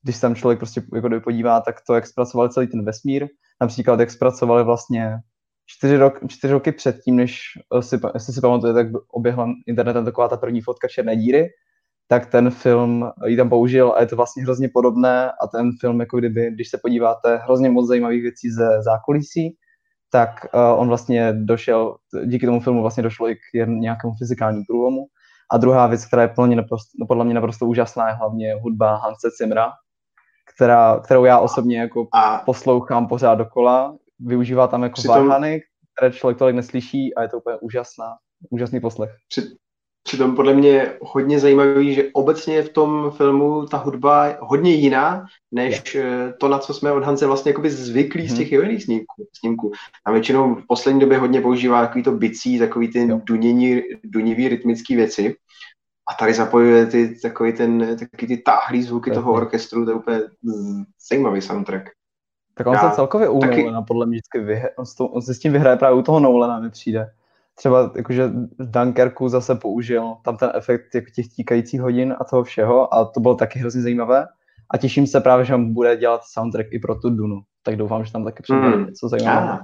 [0.03, 3.29] když se tam člověk prostě jako podívá, tak to, jak zpracovali celý ten vesmír,
[3.61, 5.17] například jak zpracovali vlastně
[5.67, 7.41] čtyři, rok, čtyři roky předtím, než
[7.79, 11.49] eh, si, jestli si pamatujete, tak oběhla internetem taková ta první fotka černé díry,
[12.09, 16.01] tak ten film ji tam použil a je to vlastně hrozně podobné a ten film,
[16.01, 19.57] jako kdyby, když se podíváte, hrozně moc zajímavých věcí ze zákulisí,
[20.13, 25.07] tak uh, on vlastně došel, díky tomu filmu vlastně došlo i k nějakému fyzikálnímu průlomu.
[25.53, 29.29] A druhá věc, která je plně naprosto, podle mě naprosto úžasná, je hlavně hudba Hanse
[29.39, 29.73] Zimra,
[30.55, 33.97] která, kterou já osobně jako a poslouchám pořád dokola.
[34.19, 35.61] Využívá tam jako přitom, varhany,
[35.97, 38.17] které člověk tolik neslyší a je to úplně úžasná,
[38.51, 39.11] úžasný poslech.
[39.29, 39.43] Při,
[40.03, 45.27] Přitom podle mě hodně zajímavý, že obecně je v tom filmu ta hudba hodně jiná,
[45.53, 46.35] než je.
[46.39, 48.29] to, na co jsme od Hanze vlastně jakoby zvyklí hmm.
[48.29, 48.39] z mhm.
[48.39, 49.27] těch jiných snímků.
[49.39, 49.73] snímků.
[50.05, 54.97] A většinou v poslední době hodně používá takový to bicí, takový ty dunění, dunivý rytmický
[54.97, 55.37] věci.
[56.11, 60.21] A tady zapojuje ty, takový ten, takový ty táhlý zvuky toho orchestru, to je úplně
[61.11, 61.91] zajímavý soundtrack.
[62.55, 63.63] Tak on Já, se celkově u taky...
[63.63, 66.61] Nolana podle mě vždycky vyhraje, on, on se s tím vyhraje právě u toho Nolana,
[66.61, 67.11] mi přijde.
[67.55, 68.27] Třeba jakože
[68.59, 73.05] v Dunkerku zase použil tam ten efekt jako těch tíkajících hodin a toho všeho a
[73.05, 74.27] to bylo taky hrozně zajímavé.
[74.71, 77.41] A těším se právě, že on bude dělat soundtrack i pro tu Dunu.
[77.63, 78.87] Tak doufám, že tam taky přijde hmm.
[78.87, 79.59] něco zajímavého.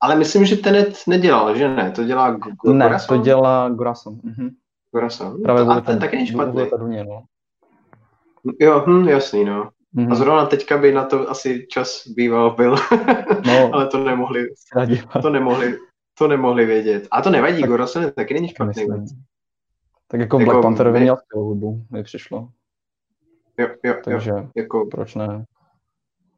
[0.00, 1.90] Ale myslím, že Tenet nedělal, že ne?
[1.90, 4.20] To dělá G- Ne, to dělá Gorason.
[4.22, 4.48] Mhm.
[4.92, 5.42] Gorason.
[5.42, 6.62] Právě a ten taky není špatný.
[6.78, 7.22] Duně, no.
[8.60, 9.70] Jo, hm, jasný, no.
[9.96, 10.12] Mm-hmm.
[10.12, 12.76] A zrovna teďka by na to asi čas býval byl,
[13.46, 14.46] no, ale to nemohli,
[15.22, 15.78] to nemohli,
[16.18, 17.08] to nemohli vědět.
[17.10, 18.86] A to nevadí, tak, Gorosen taky není špatný.
[20.08, 22.48] Tak jako, jako Black Panther by měl hudbu, mi přišlo.
[23.58, 24.48] Jo, jo, Takže jo.
[24.56, 25.44] Jako, proč ne?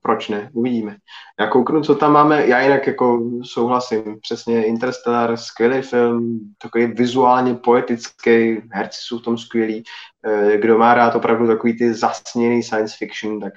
[0.09, 0.51] Proč ne?
[0.53, 0.97] Uvidíme.
[1.41, 2.47] Já kouknu, co tam máme.
[2.47, 4.21] Já jinak jako souhlasím.
[4.21, 9.83] Přesně Interstellar, skvělý film, takový vizuálně poetický, herci jsou v tom skvělí.
[10.27, 13.53] Eh, kdo má rád opravdu takový ty zasněný science fiction, tak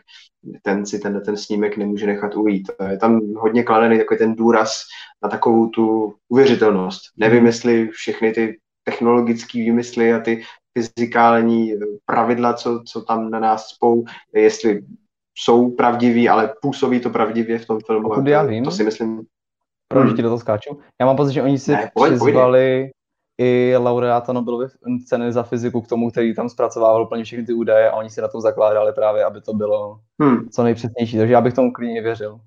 [0.61, 2.71] ten si ten, ten snímek nemůže nechat ujít.
[2.89, 4.81] Je tam hodně kladený takový ten důraz
[5.23, 7.01] na takovou tu uvěřitelnost.
[7.17, 10.43] Nevím, jestli všechny ty technologické výmysly a ty
[10.77, 11.73] fyzikální
[12.05, 14.81] pravidla, co, co tam na nás spou, jestli
[15.35, 18.09] jsou pravdiví, ale působí to pravdivě v tom filmu.
[18.09, 19.21] Pokud já vím, to si myslím.
[19.87, 20.15] Proč hmm.
[20.15, 20.79] ti do toho skáču?
[21.01, 22.91] Já mám pocit, že oni si ne, pojď, přizvali pojď.
[23.47, 24.67] i laureáta Nobelovy
[25.07, 28.21] ceny za fyziku k tomu, který tam zpracovával úplně všechny ty údaje a oni si
[28.21, 30.49] na tom zakládali právě, aby to bylo hmm.
[30.49, 31.17] co nejpřesnější.
[31.17, 32.39] Takže já bych tomu klidně věřil.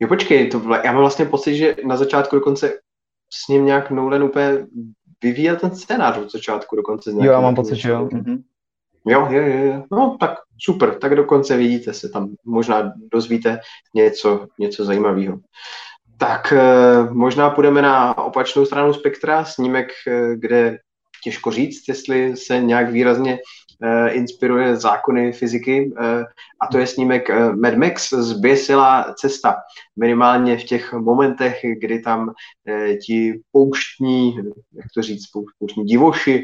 [0.00, 2.72] Jo, počkej, to, já mám vlastně pocit, že na začátku dokonce
[3.32, 4.66] s ním nějak Nolan úplně
[5.22, 7.10] vyvíjel ten scénář od začátku dokonce.
[7.10, 8.08] Jo, já mám pocit, že jo.
[8.12, 8.42] Mhm.
[9.06, 9.82] Jo, jo, jo.
[9.92, 13.58] No, tak super, tak dokonce vidíte se tam, možná dozvíte
[13.94, 15.38] něco, něco zajímavého.
[16.18, 20.78] Tak eh, možná půjdeme na opačnou stranu spektra, snímek, eh, kde
[21.24, 23.38] těžko říct, jestli se nějak výrazně
[24.08, 26.22] inspiruje zákony fyziky uh,
[26.60, 29.56] a to je snímek uh, Mad Max Zběsila cesta.
[29.96, 32.32] Minimálně v těch momentech, kdy tam
[33.06, 34.36] ti pouštní,
[34.74, 35.24] jak to říct,
[35.58, 36.42] pouštní divoši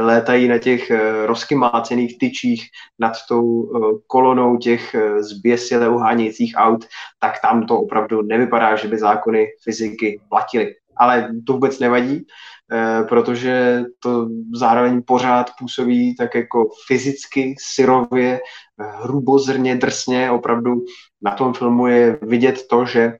[0.00, 0.92] létají na těch
[1.26, 2.66] rozkymácených tyčích
[2.98, 3.70] nad tou
[4.06, 6.86] kolonou těch zběsile uhánějících aut,
[7.20, 10.74] tak tam to opravdu nevypadá, že by zákony fyziky platily.
[10.96, 12.26] Ale to vůbec nevadí,
[12.74, 20.30] Eh, protože to zároveň pořád působí tak jako fyzicky, syrově, eh, hrubozrně, drsně.
[20.30, 20.84] Opravdu
[21.22, 23.12] na tom filmu je vidět to, že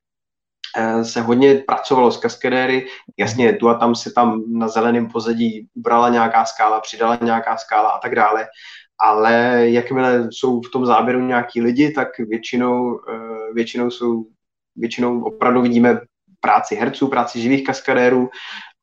[0.76, 2.86] eh, se hodně pracovalo s kaskadéry.
[3.18, 7.88] Jasně, tu a tam se tam na zeleném pozadí ubrala nějaká skála, přidala nějaká skála
[7.88, 8.46] a tak dále.
[9.00, 13.00] Ale jakmile jsou v tom záběru nějaký lidi, tak většinou,
[13.54, 14.24] většinou jsou
[14.76, 16.00] většinou opravdu vidíme
[16.43, 18.30] práci herců, práci živých kaskadérů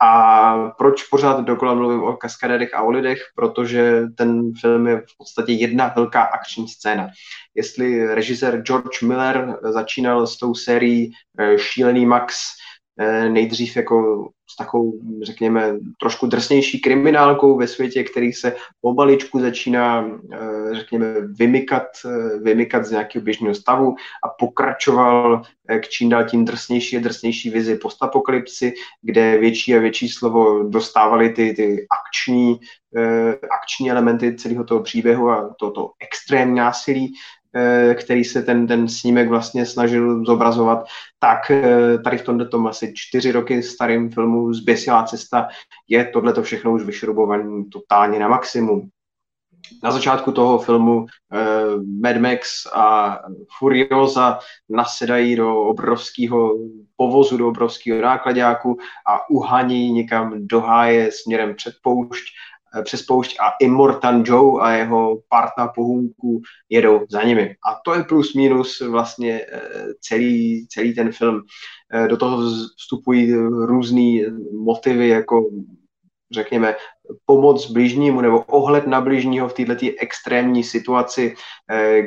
[0.02, 3.20] a proč pořád dokola mluvím o kaskadérech a o lidech?
[3.36, 7.08] Protože ten film je v podstatě jedna velká akční scéna.
[7.56, 12.38] Jestli režisér George Miller začínal s tou sérií eh, Šílený Max
[13.30, 14.94] nejdřív jako s takovou,
[15.24, 22.40] řekněme, trošku drsnější kriminálkou ve světě, který se po baličku začíná, eh, řekněme, vymykat, eh,
[22.40, 27.50] vymykat z nějakého běžného stavu a pokračoval eh, k čím dál tím drsnější a drsnější
[27.50, 32.60] vizi postapokalypsy, kde větší a větší slovo dostávali ty, ty akční,
[33.62, 37.39] akční elementy celého toho příběhu a toto extrémní násilí, Eh,
[37.96, 40.86] který se ten, ten snímek vlastně snažil zobrazovat,
[41.20, 45.48] tak eh, tady v tomto tom asi čtyři roky starým filmu Zběsilá cesta
[45.88, 48.90] je tohleto všechno už vyšrubované totálně na maximum.
[49.84, 51.38] Na začátku toho filmu eh,
[52.02, 53.18] Mad Max a
[53.58, 54.40] Furiosa
[54.70, 56.54] nasedají do obrovského
[56.96, 58.78] povozu, do obrovského nákladňáku
[59.08, 62.24] a uhaní někam do háje směrem před poušť
[62.59, 67.56] Eh, přes poušť a Immortan Joe a jeho parta pohůnku jedou za nimi.
[67.72, 69.62] A to je plus minus vlastně eh,
[70.02, 71.42] celý, celý ten film.
[71.94, 73.34] Eh, do toho vstupují
[73.66, 74.20] různé
[74.52, 75.50] motivy, jako
[76.32, 76.76] řekněme,
[77.26, 81.36] pomoc bližnímu nebo ohled na bližního v této extrémní situaci,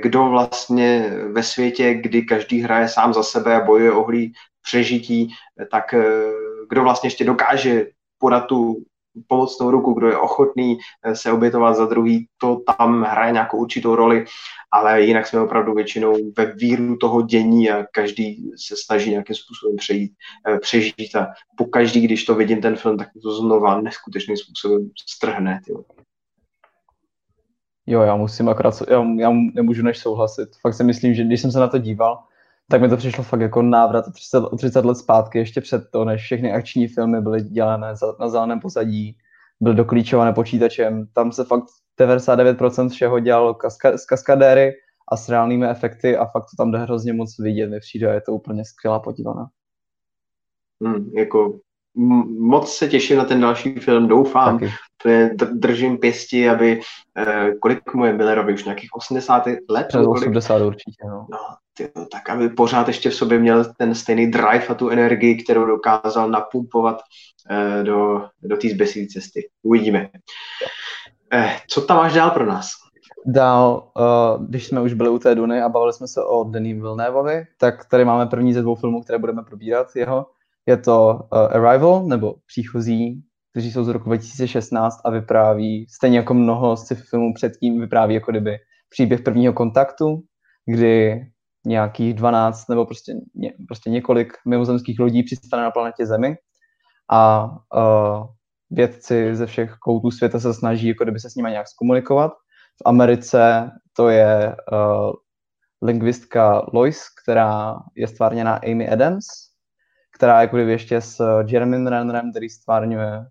[0.03, 4.07] kdo vlastně ve světě, kdy každý hraje sám za sebe a bojuje o
[4.63, 5.29] přežití,
[5.71, 5.95] tak
[6.69, 7.87] kdo vlastně ještě dokáže
[8.19, 8.85] podat tu
[9.27, 13.95] pomocnou ruku, kdo je ochotný eh, se obětovat za druhý, to tam hraje nějakou určitou
[13.95, 14.25] roli,
[14.73, 19.77] ale jinak jsme opravdu většinou ve víru toho dění a každý se snaží nějakým způsobem
[19.77, 20.13] přejít,
[20.49, 24.91] eh, přežít a po každý, když to vidím ten film, tak to znova neskutečným způsobem
[25.09, 25.61] strhne.
[25.65, 25.85] Tyjo.
[27.87, 30.49] Jo, já musím akorát, já, já nemůžu než souhlasit.
[30.61, 32.19] Fakt si myslím, že když jsem se na to díval,
[32.71, 35.83] tak mi to přišlo fakt jako návrat o 30, o 30 let zpátky, ještě před
[35.91, 39.17] to, než všechny akční filmy byly dělané na zeleném pozadí,
[39.61, 41.07] byly doklíčované počítačem.
[41.13, 41.65] Tam se fakt
[42.01, 44.73] 99% všeho dělalo kaska, z kaskadéry
[45.13, 48.21] a s reálnými efekty a fakt to tam jde hrozně moc vidět, mi přijde, je
[48.21, 49.47] to úplně skvělá podívaná.
[50.85, 51.59] Hmm, jako
[52.39, 54.61] moc se těším na ten další film, doufám,
[55.53, 56.81] držím pěsti, aby,
[57.19, 59.87] eh, kolik mu je Millerovi, už nějakých 80 let?
[59.89, 61.27] Přes 80 určitě, no.
[61.31, 61.39] no
[61.75, 65.67] tyjo, tak aby pořád ještě v sobě měl ten stejný drive a tu energii, kterou
[65.67, 67.01] dokázal napumpovat
[67.51, 69.49] eh, do, do té zběsilé cesty.
[69.63, 70.09] Uvidíme.
[71.33, 72.69] Eh, co tam máš dál pro nás?
[73.27, 76.77] Dál, uh, když jsme už byli u té Duny a bavili jsme se o Denis
[76.77, 80.27] Villeneuveovi, tak tady máme první ze dvou filmů, které budeme probírat jeho.
[80.67, 86.35] Je to uh, Arrival, nebo Příchozí, kteří jsou z roku 2016 a vypráví, stejně jako
[86.35, 88.57] mnoho z těch filmů předtím, vypráví jako kdyby
[88.89, 90.23] příběh prvního kontaktu,
[90.67, 91.27] kdy
[91.67, 96.37] nějakých 12 nebo prostě, ně, prostě několik mimozemských lodí přistane na planetě Zemi
[97.11, 98.27] a uh,
[98.71, 102.33] vědci ze všech koutů světa se snaží jako kdyby se s nimi nějak zkomunikovat.
[102.83, 105.13] V Americe to je uh,
[105.83, 109.25] lingvistka Lois, která je stvárněná Amy Adams,
[110.17, 113.27] která jako kdyby ještě s Jeremy Rennerem, který stvárňuje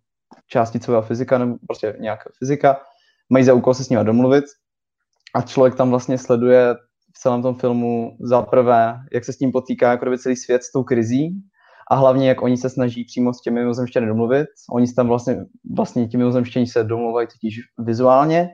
[0.47, 2.81] částicová fyzika nebo prostě nějaká fyzika,
[3.29, 4.45] mají za úkol se s nimi domluvit
[5.35, 6.75] a člověk tam vlastně sleduje
[7.15, 10.71] v celém tom filmu za prvé, jak se s tím potýká jako celý svět s
[10.71, 11.31] tou krizí
[11.91, 14.47] a hlavně, jak oni se snaží přímo s těmi mimozemštěny domluvit.
[14.73, 15.45] Oni se tam vlastně,
[15.77, 18.49] vlastně ti mimozemštění se domluvají totiž vizuálně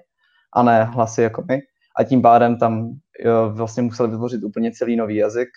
[0.55, 1.59] a ne hlasy jako my.
[1.99, 2.89] A tím pádem tam
[3.25, 5.49] jo, vlastně museli vytvořit úplně celý nový jazyk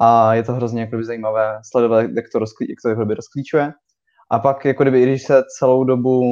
[0.00, 3.72] a je to hrozně jako zajímavé sledovat, jak to, rozklí, jak to jako rozklíčuje.
[4.30, 6.22] A pak, jako kdyby, i když se celou dobu,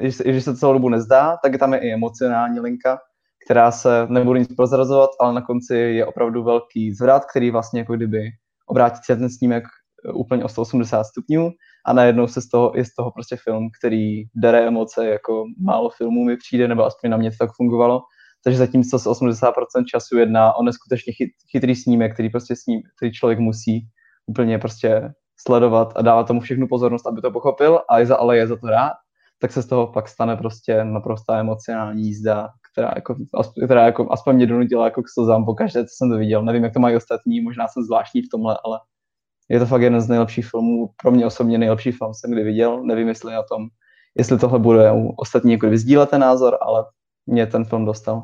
[0.00, 2.98] i když se celou dobu nezdá, tak tam je i emocionální linka,
[3.44, 7.96] která se nebudu nic prozrazovat, ale na konci je opravdu velký zvrat, který vlastně jako
[7.96, 8.30] kdyby
[8.66, 9.64] obrátí ten snímek
[10.08, 11.50] eh, úplně o 180 stupňů
[11.86, 15.90] a najednou se z toho, je z toho prostě film, který dere emoce, jako málo
[15.90, 18.00] filmů mi přijde, nebo aspoň na mě to tak fungovalo.
[18.44, 19.52] Takže zatímco se 80%
[19.86, 23.86] času jedná o neskutečně chyt, chytrý snímek, který prostě sním, který člověk musí
[24.26, 25.12] úplně prostě
[25.46, 28.56] sledovat a dávat tomu všechnu pozornost, aby to pochopil, a je za, ale je za
[28.56, 28.92] to rád,
[29.38, 33.16] tak se z toho pak stane prostě naprostá emocionální jízda, která, jako,
[33.64, 36.42] která jako, aspoň mě donutila jako k slzám pokaždé, co jsem to viděl.
[36.42, 38.80] Nevím, jak to mají ostatní, možná jsem zvláštní v tomhle, ale
[39.48, 42.84] je to fakt jeden z nejlepších filmů, pro mě osobně nejlepší film jsem kdy viděl.
[42.84, 43.66] Nevím, jestli o tom,
[44.18, 46.84] jestli tohle bude u ostatní jako vyzdílet ten názor, ale
[47.26, 48.22] mě ten film dostal.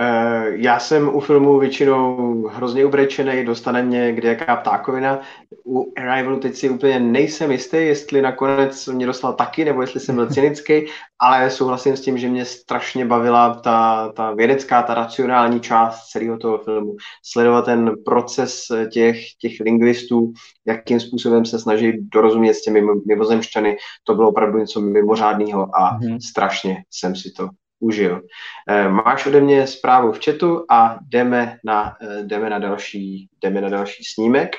[0.00, 5.20] Eh, já jsem u filmu většinou hrozně ubrečený, dostane mě kde jaká ptákovina.
[5.66, 10.14] U Arrivalu teď si úplně nejsem jistý, jestli nakonec mě dostal taky, nebo jestli jsem
[10.14, 10.86] byl cynický,
[11.18, 16.38] ale souhlasím s tím, že mě strašně bavila ta, ta vědecká, ta racionální část celého
[16.38, 16.96] toho filmu.
[17.22, 20.32] Sledovat ten proces těch, těch lingvistů,
[20.66, 26.18] jakým způsobem se snaží dorozumět s těmi mimozemšťany, to bylo opravdu něco mimořádného a mm-hmm.
[26.28, 27.48] strašně jsem si to
[27.80, 28.22] užil.
[28.68, 33.60] Eh, máš ode mě zprávu v chatu a jdeme na, eh, jdeme na, další, jdeme
[33.60, 34.56] na další snímek.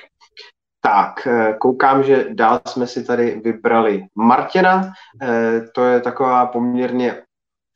[0.82, 4.92] Tak, eh, koukám, že dál jsme si tady vybrali Martina.
[5.76, 7.22] To je taková poměrně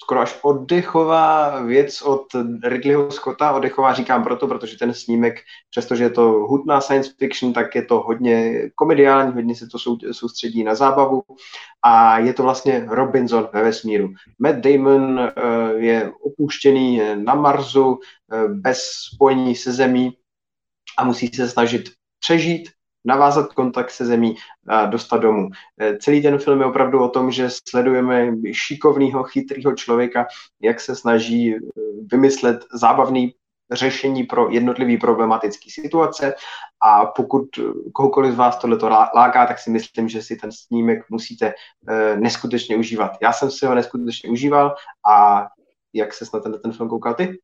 [0.04, 2.26] skoro až oddechová věc od
[2.64, 3.52] Ridleyho Scotta.
[3.52, 5.36] Oddechová říkám proto, protože ten snímek,
[5.70, 9.78] přestože je to hudná science fiction, tak je to hodně komediální, hodně se to
[10.12, 11.24] soustředí na zábavu
[11.86, 14.10] a je to vlastně Robinson ve vesmíru.
[14.40, 15.30] Matt Damon uh,
[15.76, 17.98] je opuštěný na Marsu uh,
[18.48, 18.84] bez
[19.14, 20.18] spojení se zemí
[20.98, 21.90] a musí se snažit
[22.20, 22.70] přežít
[23.06, 24.36] navázat kontakt se zemí
[24.68, 25.50] a dostat domů.
[25.80, 30.28] Eh, celý ten film je opravdu o tom, že sledujeme šikovného, chytrého člověka,
[30.62, 31.60] jak se snaží eh,
[32.12, 33.34] vymyslet zábavný
[33.72, 36.34] řešení pro jednotlivý problematické situace
[36.82, 37.46] a pokud
[37.94, 41.54] kohokoliv z vás tohleto láká, tak si myslím, že si ten snímek musíte
[42.16, 43.12] neskutečně užívat.
[43.22, 44.76] Já jsem si ho neskutečně užíval
[45.10, 45.48] a
[45.94, 47.40] jak se na ten, ten film koukal ty?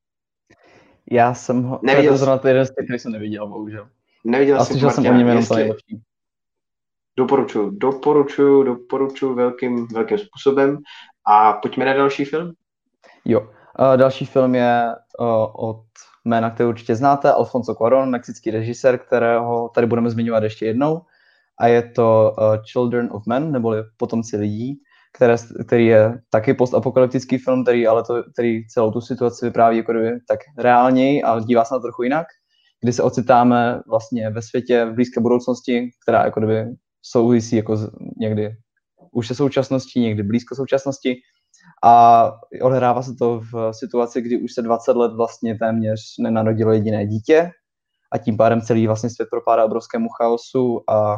[1.12, 3.90] Já jsem ho, neviděl to zrovna jeden z těch, který jsem neviděl, bohužel.
[4.26, 6.02] Neviděl jsem jsem o něm jenom to nejlepší.
[7.18, 10.78] Doporučuji, doporučuji, doporučuji velkým, velkým způsobem.
[11.28, 12.52] A pojďme na další film.
[13.26, 15.28] Jo, uh, další film je uh,
[15.70, 15.84] od
[16.26, 21.02] jména, které určitě znáte, Alfonso Cuarón, mexický režisér, kterého tady budeme zmiňovat ještě jednou.
[21.60, 24.80] a je to uh, Children of Men, neboli Potomci lidí,
[25.14, 25.36] které,
[25.68, 30.20] který je taky postapokalyptický film, který ale to, který celou tu situaci vypráví jako kdyby
[30.28, 32.28] tak reálněji a dívá se na trochu jinak,
[32.82, 36.66] kdy se ocitáme vlastně ve světě v blízké budoucnosti, která jako kdyby
[37.02, 37.78] souvisí jako
[38.18, 38.56] někdy
[39.12, 41.16] už se současností, někdy blízko současnosti.
[41.84, 47.08] A odehrává se to v situaci, kdy už se 20 let vlastně téměř nenarodilo jediné
[47.08, 47.52] dítě
[48.12, 51.18] a tím pádem celý vlastně svět propádá obrovskému chaosu a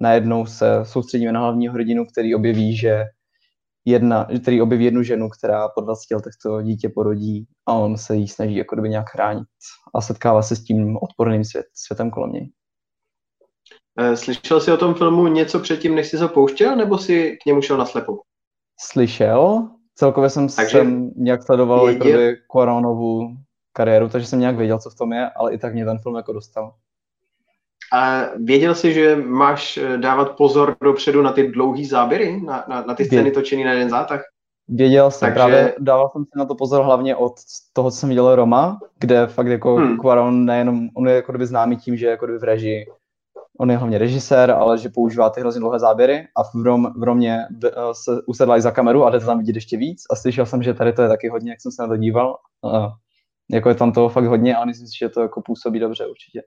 [0.00, 3.04] najednou se soustředíme na hlavního hrdinu, který objeví, že
[3.90, 8.16] jedna, který objeví jednu ženu, která po 20 letech to dítě porodí a on se
[8.16, 9.48] jí snaží jako kdyby nějak chránit
[9.94, 12.52] a setkává se s tím odporným svět, světem kolem něj.
[14.00, 17.46] Eh, slyšel jsi o tom filmu něco předtím, než jsi ho pouštěl, nebo jsi k
[17.46, 18.18] němu šel naslepo?
[18.80, 19.68] Slyšel.
[19.94, 22.34] Celkově jsem, takže jsem nějak sledoval věděl...
[22.52, 23.36] Quaronovu
[23.72, 26.16] kariéru, takže jsem nějak věděl, co v tom je, ale i tak mě ten film
[26.16, 26.74] jako dostal.
[27.92, 32.82] A věděl jsi, že máš eh, dávat pozor dopředu na ty dlouhý záběry, na, na,
[32.82, 34.22] na ty scény točený na jeden zátah?
[34.68, 35.34] Věděl jsem, Takže...
[35.34, 37.32] právě dával jsem si na to pozor hlavně od
[37.72, 39.98] toho, co jsem viděl Roma, kde fakt jako hmm.
[39.98, 42.86] Quaron nejenom, on je jako kdyby známý tím, že je jako kdyby v režii,
[43.60, 47.02] on je hlavně režisér, ale že používá ty hrozně dlouhé záběry a v, Rom, v
[47.02, 50.16] Romě eh, se usedla i za kameru a jde to tam vidět ještě víc a
[50.16, 52.36] slyšel jsem, že tady to je taky hodně, jak jsem se na to díval.
[52.74, 52.92] A
[53.50, 56.42] jako je tam toho fakt hodně, ale myslím si, že to jako působí dobře určitě.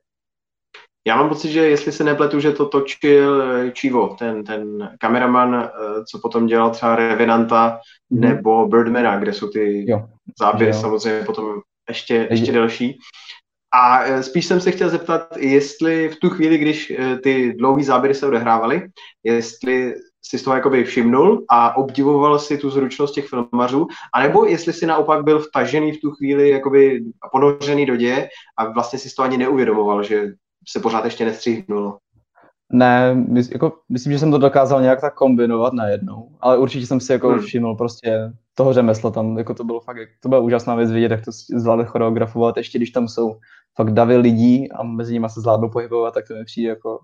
[1.07, 3.43] Já mám pocit, že jestli se nepletu, že to točil
[3.79, 7.79] Chivo, ten, ten kameraman, eh, co potom dělal třeba Revenanta
[8.09, 8.19] mm.
[8.19, 10.05] nebo Birdmana, kde jsou ty jo.
[10.39, 10.81] záběry jo.
[10.81, 12.97] samozřejmě potom ještě, ještě delší.
[13.73, 17.83] A eh, spíš jsem se chtěl zeptat, jestli v tu chvíli, když eh, ty dlouhé
[17.83, 18.87] záběry se odehrávaly,
[19.23, 19.93] jestli
[20.25, 24.85] si z toho jakoby všimnul a obdivoval si tu zručnost těch filmařů, anebo jestli si
[24.85, 29.37] naopak byl vtažený v tu chvíli jakoby ponořený do děje a vlastně si toho ani
[29.37, 30.27] neuvědomoval, že
[30.67, 31.97] se pořád ještě nestříhnulo.
[32.73, 36.99] Ne, mys, jako, myslím, že jsem to dokázal nějak tak kombinovat najednou, ale určitě jsem
[36.99, 37.39] si jako hmm.
[37.39, 41.25] všiml prostě toho řemesla tam, jako to bylo fakt, to byla úžasná věc vidět, jak
[41.25, 43.39] to zvládli choreografovat, ještě když tam jsou
[43.75, 46.99] fakt davy lidí a mezi nimi se zvládnou pohybovat, tak to mi přijde jako,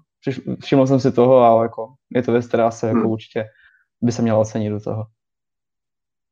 [0.64, 3.12] všiml jsem si toho a jako je to věc, která se jako hmm.
[3.12, 3.46] určitě
[4.02, 5.06] by se měla ocenit do toho.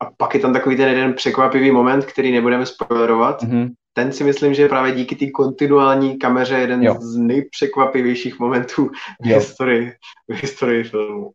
[0.01, 4.23] A pak je tam takový ten jeden překvapivý moment, který nebudeme spoilerovat, mm-hmm ten si
[4.23, 6.95] myslím, že je právě díky té kontinuální kameře jeden jo.
[6.99, 8.89] z nejpřekvapivějších momentů
[9.21, 9.93] v historii,
[10.29, 11.31] v historii filmu.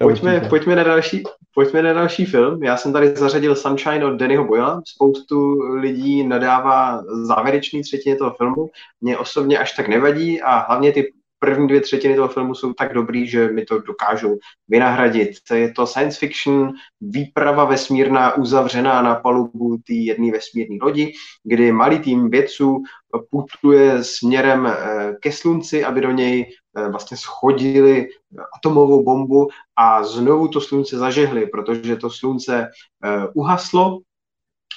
[0.00, 1.22] Pojďme, pojďme, na další,
[1.54, 2.62] pojďme na další film.
[2.62, 4.82] Já jsem tady zařadil Sunshine od Dannyho Boyla.
[4.86, 8.70] Spoustu lidí nadává závěrečný třetině toho filmu.
[9.00, 11.12] Mně osobně až tak nevadí a hlavně ty
[11.42, 14.38] první dvě třetiny toho filmu jsou tak dobrý, že mi to dokážou
[14.68, 15.30] vynahradit.
[15.54, 16.70] Je to science fiction,
[17.00, 21.12] výprava vesmírná uzavřená na palubu té jedné vesmírné lodi,
[21.44, 22.82] kdy malý tým vědců
[23.30, 28.08] putuje směrem eh, ke slunci, aby do něj eh, vlastně schodili
[28.56, 32.68] atomovou bombu a znovu to slunce zažehli, protože to slunce
[33.04, 33.98] eh, uhaslo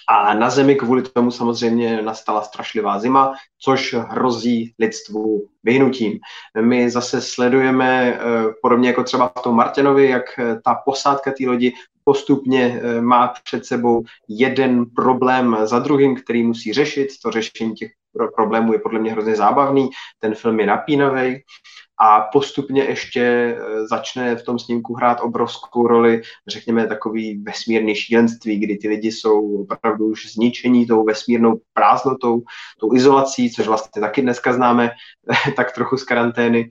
[0.08, 6.20] a na Zemi kvůli tomu samozřejmě nastala strašlivá zima, což hrozí lidstvu vyhnutím.
[6.62, 8.20] My zase sledujeme, eh,
[8.62, 13.34] podobně jako třeba v tom Martinovi, jak eh, ta posádka té lodi postupně eh, má
[13.44, 17.08] před sebou jeden problém za druhým, který musí řešit.
[17.24, 17.92] To řešení těch
[18.36, 19.90] problémů je podle mě hrozně zábavný.
[20.20, 21.44] Ten film je napínavý
[22.00, 28.60] a postupně ještě eh, začne v tom snímku hrát obrovskou roli, řekněme, takový vesmírný šílenství,
[28.60, 32.42] kdy ty lidi jsou opravdu už zničení tou vesmírnou prázdnotou,
[32.80, 34.92] tou izolací, což vlastně taky dneska známe
[35.56, 36.70] tak trochu z karantény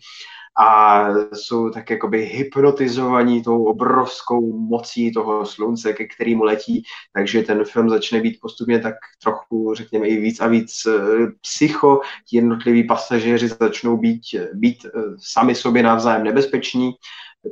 [0.59, 6.83] a jsou tak jakoby hypnotizovaní tou obrovskou mocí toho slunce, ke kterému letí,
[7.13, 10.99] takže ten film začne být postupně tak trochu, řekněme, i víc a víc eh,
[11.41, 12.01] psycho,
[12.33, 14.21] jednotliví pasažéři začnou být,
[14.53, 16.93] být eh, sami sobě navzájem nebezpeční,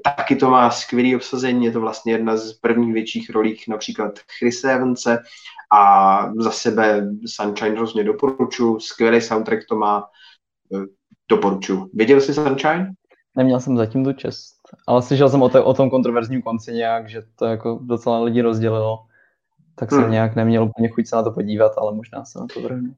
[0.05, 4.65] Taky to má skvělý obsazení, je to vlastně jedna z prvních větších rolích například Chris
[4.65, 5.19] Evanse.
[5.73, 10.05] A za sebe Sunshine hrozně doporučuji, skvělý soundtrack to má,
[10.75, 11.02] eh,
[11.33, 11.91] doporučuji.
[11.95, 12.93] Viděl jsi Sunshine?
[13.37, 14.55] Neměl jsem zatím tu čest,
[14.87, 18.43] ale slyšel jsem o, te, o tom kontroverzním konci nějak, že to jako docela lidi
[18.43, 18.99] rozdělilo.
[19.75, 20.13] Tak jsem hmm.
[20.13, 22.93] nějak neměl úplně chuť se na to podívat, ale možná se na to vrhnu.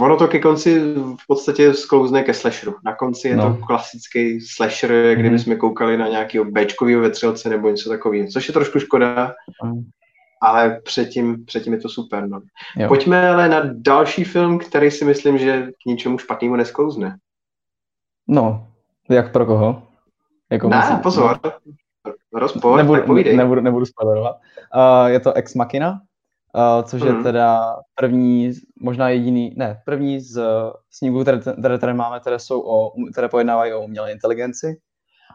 [0.00, 2.74] Ono to ke konci v podstatě sklouzne ke slasheru.
[2.84, 3.56] Na konci je no.
[3.56, 5.42] to klasický slasher, kdyby mm-hmm.
[5.42, 9.34] jsme koukali na nějakého Bčkového vetřelce nebo něco takového, což je trošku škoda,
[9.64, 9.82] mm.
[10.42, 12.28] ale předtím, předtím je to super.
[12.28, 12.40] No.
[12.88, 17.16] Pojďme ale na další film, který si myslím, že k ničemu špatnému nesklouzne.
[18.28, 18.66] No,
[19.10, 19.82] jak pro koho?
[20.50, 21.40] Jako ne, musím, pozor.
[22.34, 24.36] Rozpor, nebudu, nebudu, nebudu spoilerovat.
[24.76, 27.06] Uh, je to Ex Machina, uh, což mm.
[27.06, 27.22] je mhm.
[27.22, 30.42] teda první, možná jediný, ne, první z
[30.90, 34.76] snímků, které, které, které máme, které, jsou o, které pojednávají o umělé inteligenci.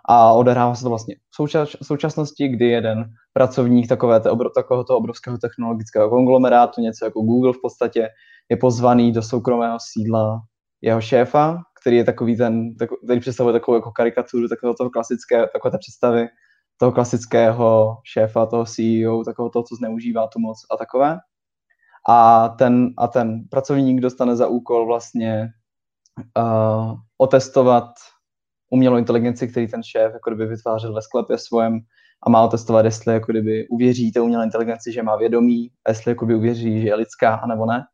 [0.09, 5.37] A odehrává se to vlastně v součas, současnosti, kdy jeden pracovník takové té, takového obrovského
[5.37, 8.09] technologického konglomerátu, něco jako Google v podstatě,
[8.49, 10.41] je pozvaný do soukromého sídla
[10.81, 15.71] jeho šéfa, který je takový ten, který představuje takovou jako karikaturu takového toho klasické, takové
[15.71, 16.27] té představy
[16.77, 21.17] toho klasického šéfa, toho CEO, takového toho, co zneužívá tu moc a takové.
[22.09, 25.49] A ten, a ten pracovník dostane za úkol vlastně
[26.37, 27.85] uh, otestovat
[28.69, 31.79] umělou inteligenci, který ten šéf jako kdyby vytvářel ve sklepě svojem
[32.23, 36.11] a má otestovat, jestli jako kdyby uvěří té umělé inteligenci, že má vědomí, a jestli
[36.11, 37.85] jako by uvěří, že je lidská, anebo ne.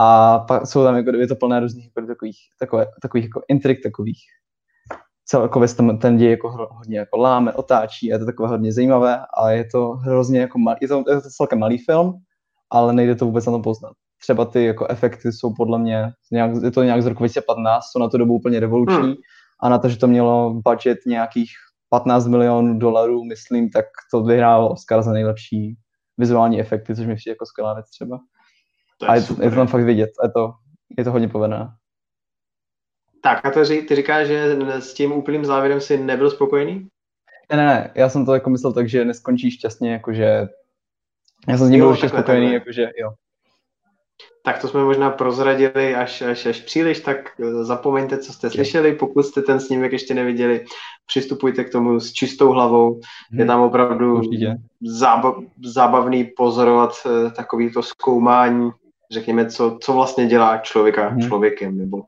[0.00, 3.82] A pak jsou tam jako kdyby to plné různých jako takových, takové, takových jako intrik,
[3.82, 4.18] takových
[5.24, 9.20] celkově ten, ten děj jako hodně jako láme, otáčí a je to takové hodně zajímavé
[9.36, 12.14] a je to hrozně jako malý, je to, je to celkem malý film,
[12.70, 13.92] ale nejde to vůbec na to poznat.
[14.22, 17.98] Třeba ty jako efekty jsou podle mě, nějak, je to nějak z roku 2015, jsou
[17.98, 19.14] na tu dobu úplně revoluční hmm.
[19.62, 21.50] a na to, že to mělo budget nějakých
[21.88, 25.76] 15 milionů dolarů, myslím, tak to vyhrálo Oscar za nejlepší
[26.18, 28.18] vizuální efekty, což mi přijde jako skvělá věc třeba.
[29.00, 30.52] To je a je, to, je to tam fakt vidět, je to,
[30.98, 31.68] je to hodně povedené.
[33.22, 36.88] Tak a to ty říkáš, že s tím úplným závěrem si nebyl spokojený?
[37.50, 40.48] Ne, ne, ne, já jsem to jako myslel tak, že neskončí šťastně, jakože
[41.48, 43.10] já jsem s ním byl ještě spokojený, jakože jo.
[44.44, 48.92] Tak to jsme možná prozradili až, až, až příliš, tak eh, zapomeňte, co jste slyšeli,
[48.94, 50.64] pokud jste ten snímek ještě neviděli,
[51.06, 53.00] přistupujte k tomu s čistou hlavou,
[53.32, 54.22] je tam opravdu
[54.80, 58.70] zábav, zábavný pozorovat eh, takový to zkoumání,
[59.12, 61.20] řekněme, co, co vlastně dělá člověka hmm.
[61.20, 62.02] člověkem, nebo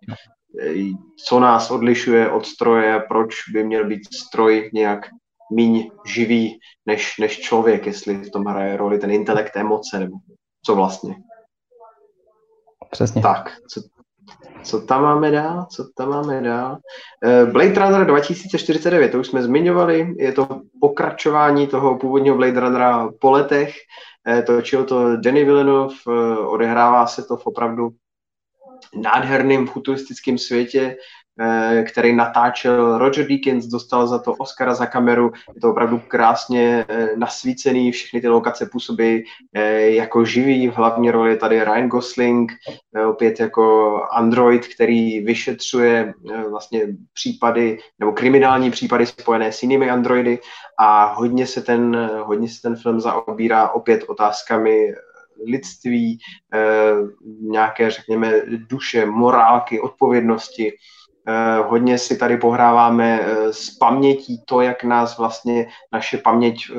[1.26, 5.06] co nás odlišuje od stroje, proč by měl být stroj nějak
[5.52, 10.16] míň živý než, než člověk, jestli v tom hraje roli ten intelekt, emoce, nebo
[10.64, 11.14] co vlastně.
[12.90, 13.22] Přesně.
[13.22, 13.80] Tak, co,
[14.62, 15.66] co tam máme dál?
[15.70, 16.78] Co tam máme dál?
[17.24, 20.48] Eh, Blade Runner 2049, to už jsme zmiňovali, je to
[20.80, 23.74] pokračování toho původního Blade Runnera po letech.
[24.28, 27.88] Eh, točil to Danny Villeneuve, eh, odehrává se to v opravdu
[28.94, 30.96] nádherným futuristickém světě,
[31.90, 32.98] který natáčel.
[32.98, 38.20] Roger Deakins, dostal za to Oscara za kameru, je to opravdu krásně eh, nasvícený, všechny
[38.20, 39.24] ty lokace působí
[39.54, 42.52] eh, jako živý, v hlavní roli je tady Ryan Gosling,
[43.08, 46.14] opět jako android, který vyšetřuje
[46.50, 46.80] vlastně
[47.12, 50.38] případy, nebo kriminální případy spojené s jinými androidy.
[50.78, 54.94] A hodně se ten, hodně se ten film zaobírá opět otázkami
[55.46, 56.18] lidství,
[56.54, 56.92] eh,
[57.40, 58.32] nějaké, řekněme,
[58.68, 60.72] duše, morálky, odpovědnosti.
[61.28, 66.70] Eh, hodně si tady pohráváme eh, s pamětí to, jak nás vlastně naše paměť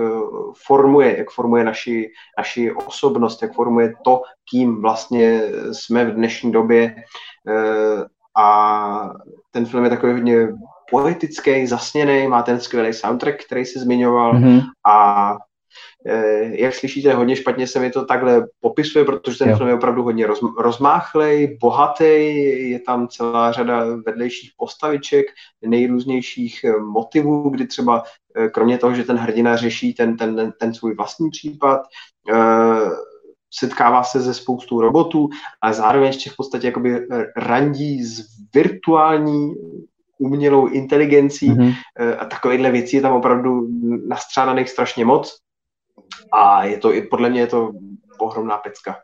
[0.66, 4.22] formuje, jak formuje naši, naši osobnost, jak formuje to,
[4.52, 5.42] kým vlastně
[5.72, 6.96] jsme v dnešní době.
[8.38, 9.10] A
[9.52, 10.48] ten film je takový hodně
[10.92, 14.62] poetický, zasněný, má ten skvělý soundtrack, který se zmiňoval mm-hmm.
[14.88, 15.53] a Eh,
[16.52, 19.58] jak slyšíte, hodně špatně se mi to takhle popisuje, protože ten jo.
[19.58, 22.04] film je opravdu hodně roz, rozmáchlej, bohatý,
[22.70, 25.26] je tam celá řada vedlejších postaviček,
[25.66, 28.04] nejrůznějších eh, motivů, kdy třeba
[28.36, 31.82] eh, kromě toho, že ten hrdina řeší ten, ten, ten svůj vlastní případ,
[33.54, 35.30] setkává se ze spoustou robotů,
[35.62, 38.26] ale zároveň ještě v podstatě jakoby randí s
[38.56, 39.54] virtuální
[40.20, 41.76] umělou inteligencí mm-hmm.
[42.20, 43.68] a takovýchhle věcí je tam opravdu
[44.08, 45.38] nastřádaných strašně moc.
[46.32, 47.72] A je to i podle mě je to
[48.20, 48.96] ohromná pecka.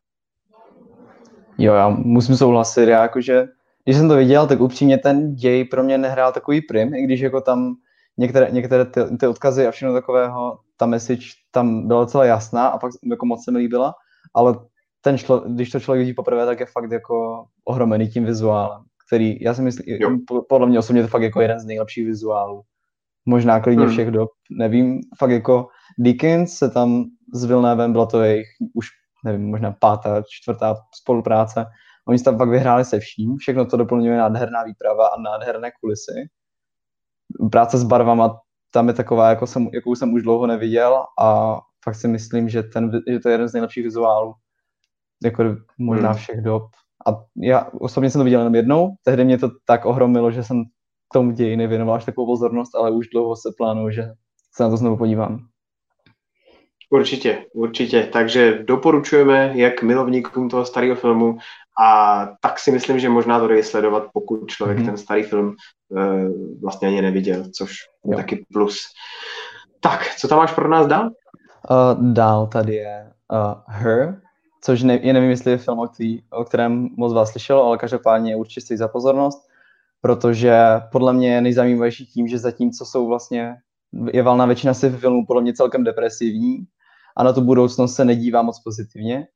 [1.58, 3.48] Jo, já musím souhlasit, já jakože,
[3.84, 7.20] když jsem to viděl, tak upřímně ten děj pro mě nehrál takový prim, i když
[7.20, 7.76] jako tam
[8.18, 12.78] některé, některé ty, ty odkazy a všechno takového, ta message tam byla celá jasná a
[12.78, 13.94] pak jako moc se mi líbila,
[14.34, 14.56] ale
[15.02, 19.42] ten člo, když to člověk vidí poprvé, tak je fakt jako ohromený tím vizuálem, který,
[19.42, 20.10] já si myslím, jo.
[20.50, 22.62] podle mě osobně to fakt jako jeden z nejlepších vizuálů.
[23.26, 23.94] Možná klidně hmm.
[23.94, 25.68] všech dob, nevím, fakt jako
[25.98, 28.88] Dickens se tam s Villeneuve, byla to jejich už,
[29.26, 31.66] nevím, možná pátá, čtvrtá spolupráce.
[32.08, 36.30] Oni se tam pak vyhráli se vším, všechno to doplňuje nádherná výprava a nádherné kulisy.
[37.52, 38.40] Práce s barvama
[38.72, 42.64] tam je taková, jako jsem, jakou jsem už dlouho neviděl a fakt si myslím, že,
[42.64, 44.34] ten, že to je jeden z nejlepších vizuálů,
[45.24, 45.44] jako
[45.78, 46.18] možná hmm.
[46.18, 46.64] všech dob.
[47.08, 50.64] A já osobně jsem to viděl jenom jednou, tehdy mě to tak ohromilo, že jsem
[51.14, 54.12] tomu ději nevěnoval až takovou pozornost, ale už dlouho se plánuju, že
[54.56, 55.40] se na to znovu podívám.
[56.90, 58.10] Určitě, určitě.
[58.14, 61.38] Takže doporučujeme jak milovníkům toho starého filmu
[61.82, 64.86] a tak si myslím, že možná to jde sledovat, pokud člověk mm-hmm.
[64.86, 65.56] ten starý film
[65.90, 66.02] uh,
[66.62, 67.72] vlastně ani neviděl, což
[68.06, 68.18] je jo.
[68.18, 68.78] taky plus.
[69.80, 71.06] Tak, co tam máš pro nás dál?
[71.06, 74.22] Uh, dál tady je uh, Her,
[74.62, 77.78] což ne, je nevím, jestli je film, o, který, o kterém moc vás slyšelo, ale
[77.78, 79.50] každopádně určitě stojí za pozornost.
[80.02, 80.56] protože
[80.92, 83.56] podle mě je nejzajímavější tím, že zatímco jsou vlastně,
[84.14, 86.66] je valná většina si filmů podle mě celkem depresivní
[87.18, 89.28] a na tu budoucnost se nedívá moc pozitivně,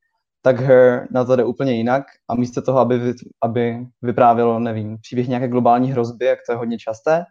[0.42, 3.14] tak Her na to jde úplně jinak a místo toho, aby,
[3.44, 7.26] aby vyprávělo, nevím, příběh nějaké globální hrozby, jak to je hodně časté,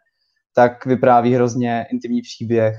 [0.54, 2.74] tak vypráví hrozně intimní příběh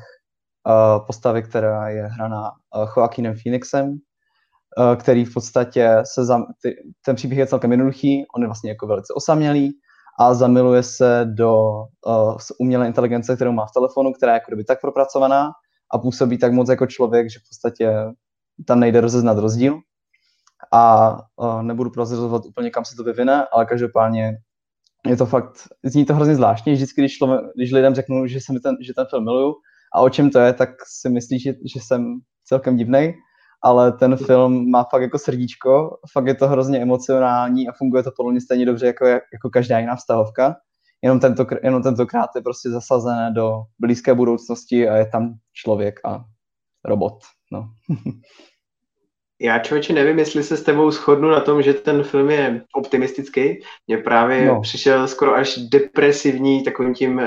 [0.67, 6.75] uh, postavy, která je hraná uh, Joaquinem Phoenixem, uh, který v podstatě se, zam, ty,
[7.05, 9.71] ten příběh je celkem jednoduchý, on je vlastně jako velice osamělý
[10.19, 11.61] a zamiluje se do
[12.07, 15.51] uh, umělé inteligence, kterou má v telefonu, která je jako tak propracovaná
[15.93, 17.93] a působí tak moc jako člověk, že v podstatě
[18.67, 19.79] tam nejde rozeznat rozdíl.
[20.71, 24.37] A uh, nebudu prozrazovat úplně, kam se to vyvine, ale každopádně
[25.07, 28.59] je to fakt, zní to hrozně zvláštně, vždycky, když, člověk, když lidem řeknu, že, jsem
[28.59, 29.53] ten, že ten film miluju
[29.95, 33.13] a o čem to je, tak si myslí, že, že jsem celkem divnej,
[33.63, 38.11] ale ten film má fakt jako srdíčko, fakt je to hrozně emocionální a funguje to
[38.17, 40.55] podle mě stejně dobře jako, jako každá jiná vztahovka.
[41.03, 46.25] Jenom, tento, jenom tentokrát je prostě zasazené do blízké budoucnosti a je tam člověk a
[46.85, 47.13] robot.
[47.51, 47.69] No.
[49.41, 53.59] Já člověče nevím, jestli se s tebou shodnu na tom, že ten film je optimistický.
[53.87, 54.61] Mně právě no.
[54.61, 57.23] přišel skoro až depresivní takovým tím uh,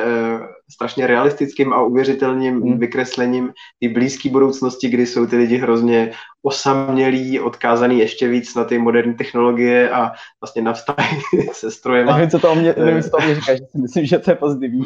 [0.70, 2.78] strašně realistickým a uvěřitelným hmm.
[2.78, 8.78] vykreslením ty blízké budoucnosti, kdy jsou ty lidi hrozně osamělí, odkázaný ještě víc na ty
[8.78, 11.18] moderní technologie a vlastně na vztahy
[11.52, 12.06] se strojem.
[12.06, 14.34] Nevím, co to o mě, nevím, co to o mě říkáš, myslím, že to je
[14.34, 14.84] pozitivní.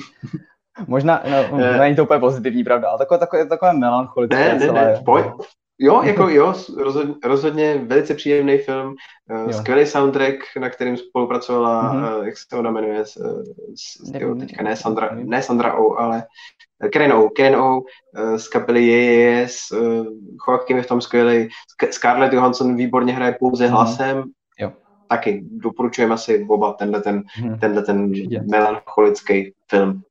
[0.86, 4.60] Možná, no, uh, není to úplně pozitivní, pravda, ale takové, takové, takové melancholické ne, ne,
[4.60, 4.84] celé.
[4.84, 5.26] Ne, pojď,
[5.82, 8.94] Jo, jako jo, rozhodně, rozhodně velice příjemný film,
[9.30, 12.24] uh, skvělý soundtrack, na kterým spolupracovala, mm-hmm.
[12.24, 13.16] jak se to jmenuje, s,
[13.74, 16.22] s, jo, teďka ne Sandra, ne Sandra O, ale
[16.92, 17.80] Karen O, Karen O
[18.36, 19.56] z kapely JJS,
[20.48, 21.48] Joachim je v tom skvělý,
[21.90, 23.70] Scarlett Johansson výborně hraje pouze mm-hmm.
[23.70, 24.24] hlasem,
[24.58, 24.72] jo.
[25.08, 27.58] taky doporučujeme asi oba tenhle ten, mm-hmm.
[27.58, 28.12] tenhle ten
[28.50, 30.02] melancholický film.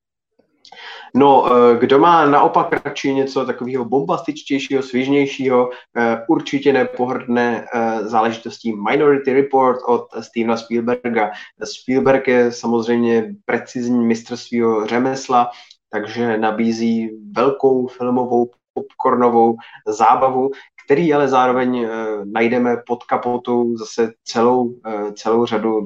[1.16, 8.76] No, eh, kdo má naopak radši něco takového bombastičtějšího, svěžnějšího, eh, určitě nepohrdne eh, záležitostí
[8.76, 11.32] Minority Report od Stevena Spielberga.
[11.64, 15.52] Spielberg je samozřejmě precizní mistr svého řemesla,
[15.90, 18.52] takže nabízí velkou filmovou
[18.84, 19.56] popcornovou
[19.88, 20.52] zábavu,
[20.86, 21.90] který ale zároveň uh,
[22.26, 25.86] najdeme pod kapotou zase celou, uh, celou řadu uh,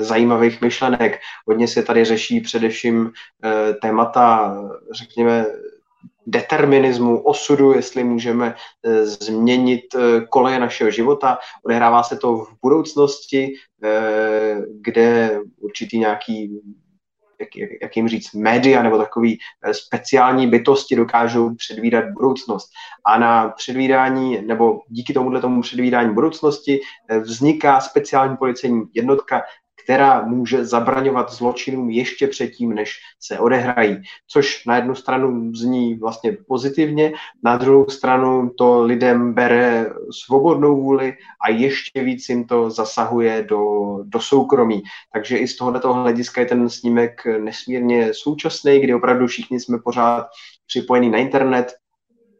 [0.00, 1.18] zajímavých myšlenek.
[1.48, 3.10] Hodně se tady řeší především
[3.82, 4.56] témata,
[4.92, 5.46] řekněme,
[6.26, 8.54] determinismu, osudu, jestli můžeme
[9.02, 9.82] změnit
[10.30, 11.38] koleje našeho života.
[11.64, 13.54] Odehrává se to v budoucnosti,
[14.80, 16.60] kde určitý nějaký
[17.40, 17.48] jak,
[17.82, 22.68] jak, jim říct, média nebo takový eh, speciální bytosti dokážou předvídat budoucnost.
[23.06, 29.42] A na předvídání, nebo díky tomuhle tomu předvídání budoucnosti eh, vzniká speciální policejní jednotka,
[29.86, 34.02] která může zabraňovat zločinům ještě předtím, než se odehrají.
[34.28, 37.12] Což na jednu stranu zní vlastně pozitivně,
[37.44, 39.90] na druhou stranu to lidem bere
[40.24, 41.14] svobodnou vůli
[41.46, 43.60] a ještě víc jim to zasahuje do,
[44.04, 44.82] do soukromí.
[45.12, 50.26] Takže i z tohoto hlediska je ten snímek nesmírně současný, kdy opravdu všichni jsme pořád
[50.66, 51.72] připojení na internet,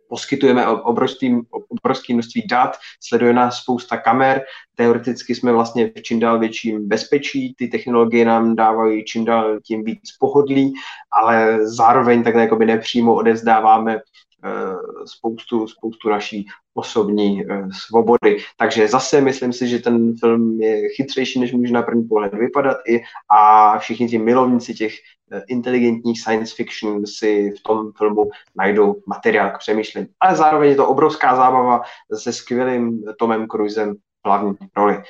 [0.09, 1.37] poskytujeme obrovský,
[1.69, 4.43] obrovské množství dat, sleduje nás spousta kamer,
[4.75, 9.85] teoreticky jsme vlastně v čím dál větším bezpečí, ty technologie nám dávají čím dál tím
[9.85, 10.75] víc pohodlí,
[11.23, 13.99] ale zároveň takhle jakoby nepřímo odezdáváme
[14.45, 16.47] Eh, spoustu, spoustu naší
[16.77, 18.37] osobní eh, svobody.
[18.57, 22.77] Takže zase myslím si, že ten film je chytřejší, než může na první pohled vypadat
[22.89, 24.93] i a všichni ti milovníci těch
[25.33, 30.07] eh, inteligentních science fiction si v tom filmu najdou materiál k přemýšlení.
[30.21, 31.83] Ale zároveň je to obrovská zábava
[32.15, 33.99] se skvělým Tomem Cruisem v
[34.29, 35.03] hlavní roli.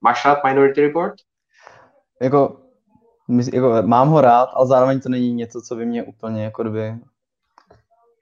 [0.00, 1.14] Máš rád Minority Report?
[2.22, 2.56] Jako,
[3.52, 6.94] jako, mám ho rád, ale zároveň to není něco, co by mě úplně jako kdyby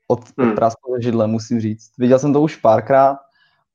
[0.08, 0.52] od, hmm.
[0.62, 1.92] od židle, musím říct.
[1.98, 3.16] Viděl jsem to už párkrát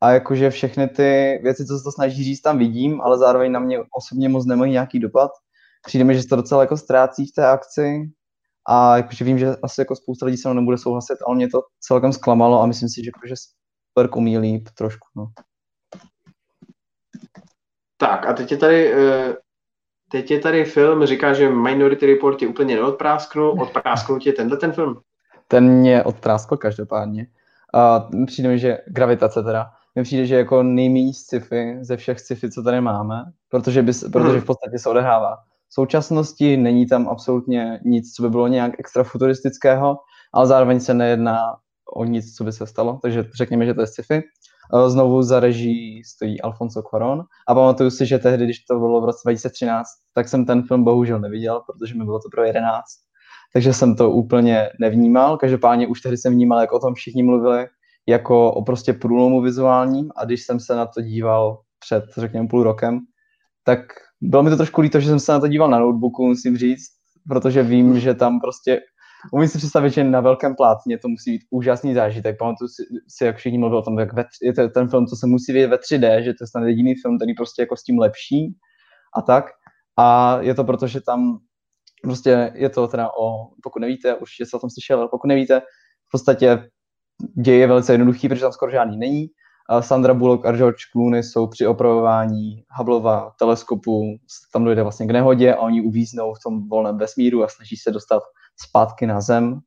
[0.01, 3.59] a jakože všechny ty věci, co se to snaží říct, tam vidím, ale zároveň na
[3.59, 5.31] mě osobně moc nemají nějaký dopad.
[5.85, 8.11] Přijde mi, že se to docela jako ztrácí v té akci
[8.67, 11.61] a jakože vím, že asi jako spousta lidí se mnou nebude souhlasit, ale mě to
[11.79, 15.07] celkem zklamalo a myslím si, že jakože super umí líp trošku.
[15.15, 15.27] No.
[17.97, 19.33] Tak a teď je tady uh...
[20.11, 24.71] Teď je tady film, říká, že Minority Report je úplně neodprásknul, odprásknul tě tenhle ten
[24.71, 25.01] film?
[25.47, 27.27] Ten mě odpráskl každopádně.
[27.73, 29.65] A přijde mi, že gravitace teda,
[29.95, 34.39] mi přijde, že jako nejméně sci-fi ze všech sci-fi, co tady máme, protože, bys, protože
[34.39, 35.35] v podstatě se odehrává
[35.69, 39.97] v současnosti, není tam absolutně nic, co by bylo nějak extra futuristického,
[40.33, 41.55] ale zároveň se nejedná
[41.95, 44.21] o nic, co by se stalo, takže řekněme, že to je sci-fi.
[44.87, 49.05] Znovu za reží stojí Alfonso Cuarón a pamatuju si, že tehdy, když to bylo v
[49.05, 52.83] roce 2013, tak jsem ten film bohužel neviděl, protože mi bylo to pro 11.
[53.53, 55.37] Takže jsem to úplně nevnímal.
[55.37, 57.67] Každopádně už tehdy jsem vnímal, jak o tom všichni mluvili,
[58.07, 62.63] jako o prostě průlomu vizuálním a když jsem se na to díval před, řekněme, půl
[62.63, 62.99] rokem,
[63.63, 63.79] tak
[64.21, 66.89] bylo mi to trošku líto, že jsem se na to díval na notebooku, musím říct,
[67.27, 68.81] protože vím, že tam prostě
[69.31, 72.37] umím si představit, že na velkém plátně to musí být úžasný zážitek.
[72.37, 75.27] Pamatuju si, si jak všichni mluvili o tom, jak ve, je ten film, co se
[75.27, 77.99] musí vidět ve 3D, že to je snad jediný film, který prostě jako s tím
[77.99, 78.55] lepší
[79.17, 79.45] a tak.
[79.97, 81.39] A je to proto, že tam
[82.03, 85.59] prostě je to teda o, pokud nevíte, už se o tom slyšel, ale pokud nevíte,
[86.07, 86.69] v podstatě
[87.43, 89.27] děj je velice jednoduchý, protože tam skoro žádný není.
[89.79, 94.17] Sandra Bullock a George Clooney jsou při opravování Hubbleova teleskopu,
[94.53, 97.91] tam dojde vlastně k nehodě a oni uvíznou v tom volném vesmíru a snaží se
[97.91, 98.23] dostat
[98.67, 99.59] zpátky na Zem.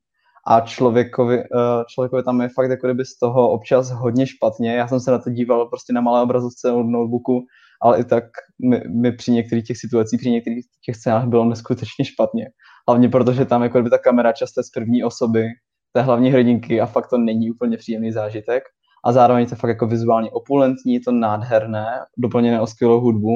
[0.47, 4.75] A člověkovi, eh, člověkovi tam je fakt jako kdyby z toho občas hodně špatně.
[4.75, 7.45] Já jsem se na to díval prostě na malé obrazovce od notebooku,
[7.81, 8.23] ale i tak
[8.69, 12.45] mi, mi při některých těch situacích, při některých těch scénách bylo neskutečně špatně.
[12.87, 15.47] Hlavně protože tam jako kdyby ta kamera často z první osoby
[15.93, 18.63] té hlavní hrdinky a fakt to není úplně příjemný zážitek.
[19.05, 21.85] A zároveň to fakt jako vizuálně opulentní, je to nádherné,
[22.17, 23.29] doplněné o skvělou hudbu.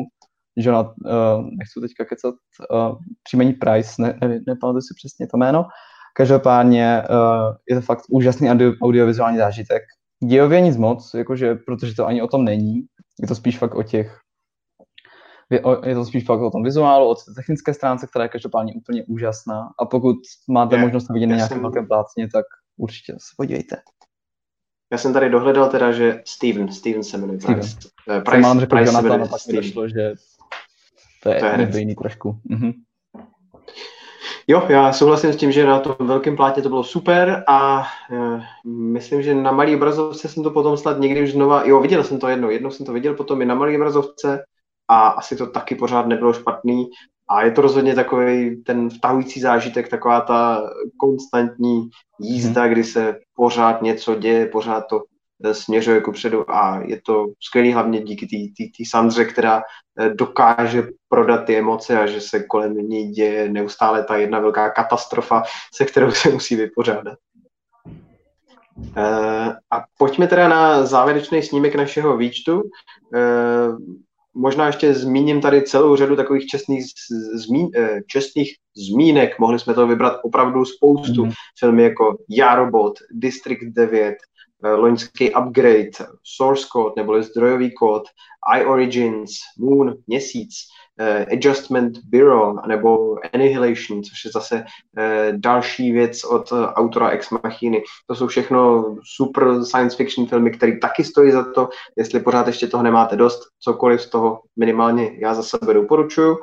[0.55, 2.35] Jonat, uh, nechci teďka kecat,
[2.71, 5.65] uh, příjmení Price, ne, ne, nepamatuji si přesně to jméno.
[6.15, 9.83] Každopádně uh, je to fakt úžasný audio, audiovizuální zážitek.
[10.27, 12.81] Dějově nic moc, jakože, protože to ani o tom není.
[13.21, 14.19] Je to spíš fakt o těch
[15.85, 19.69] je to spíš fakt o tom vizuálu, o technické stránce, která je každopádně úplně úžasná.
[19.79, 20.17] A pokud
[20.49, 22.45] máte je, možnost vidět na nějakém velkém plácně, tak
[22.77, 23.75] určitě se podívejte.
[24.91, 27.39] Já jsem tady dohledal teda, že Steven, Steven se jmenuje.
[27.39, 27.59] Steven.
[27.59, 27.87] Price,
[28.17, 30.13] uh, Price, jsem řekl Price Jonathan, a pak mi došlo, že
[31.23, 32.39] to je, to je jiný trošku.
[32.45, 32.71] Mhm.
[34.47, 38.41] Jo, já souhlasím s tím, že na tom velkém plátě to bylo super a uh,
[38.65, 42.19] myslím, že na malý obrazovce jsem to potom snad někdy už znova, jo, viděl jsem
[42.19, 44.43] to jednou, jednou jsem to viděl potom i na malý obrazovce
[44.91, 46.89] a asi to taky pořád nebylo špatný.
[47.29, 51.89] A je to rozhodně takový ten vtahující zážitek, taková ta konstantní
[52.19, 52.71] jízda, hmm.
[52.71, 55.03] kdy se pořád něco děje, pořád to
[55.43, 58.27] eh, směřuje ku předu a je to skvělý hlavně díky
[58.57, 59.63] té Sandře, která
[59.99, 64.69] eh, dokáže prodat ty emoce a že se kolem ní děje neustále ta jedna velká
[64.69, 67.17] katastrofa, se kterou se musí vypořádat.
[68.97, 72.63] Eh, a pojďme teda na závěrečný snímek našeho výčtu
[74.33, 76.85] možná ještě zmíním tady celou řadu takových čestných,
[77.33, 78.55] zmín, eh, čestných
[78.89, 79.39] zmínek.
[79.39, 81.25] Mohli jsme to vybrat opravdu spoustu.
[81.25, 81.33] Mm-hmm.
[81.59, 84.15] Filmy jako Jarobot, District 9, eh,
[84.63, 85.91] loňský Upgrade,
[86.23, 88.03] Source Code neboli zdrojový kód,
[88.57, 90.49] iOrigins, Moon, Měsíc,
[90.99, 97.83] uh, Adjustment Bureau nebo Annihilation, což je zase uh, další věc od autora Ex Machiny.
[98.07, 98.85] To jsou všechno
[99.15, 103.39] super science fiction filmy, které taky stojí za to, jestli pořád ještě toho nemáte dost,
[103.59, 106.37] cokoliv z toho minimálně já za sebe doporučuju.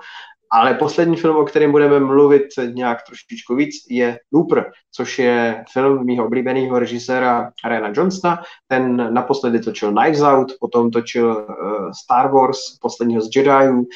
[0.52, 6.06] Ale poslední film, o kterém budeme mluvit nějak trošičku víc, je Looper, což je film
[6.06, 8.42] mého oblíbeného režiséra Ryana Johnsona.
[8.68, 13.86] Ten naposledy točil Knives Out, potom točil uh, Star Wars, posledního z Jediů, uh,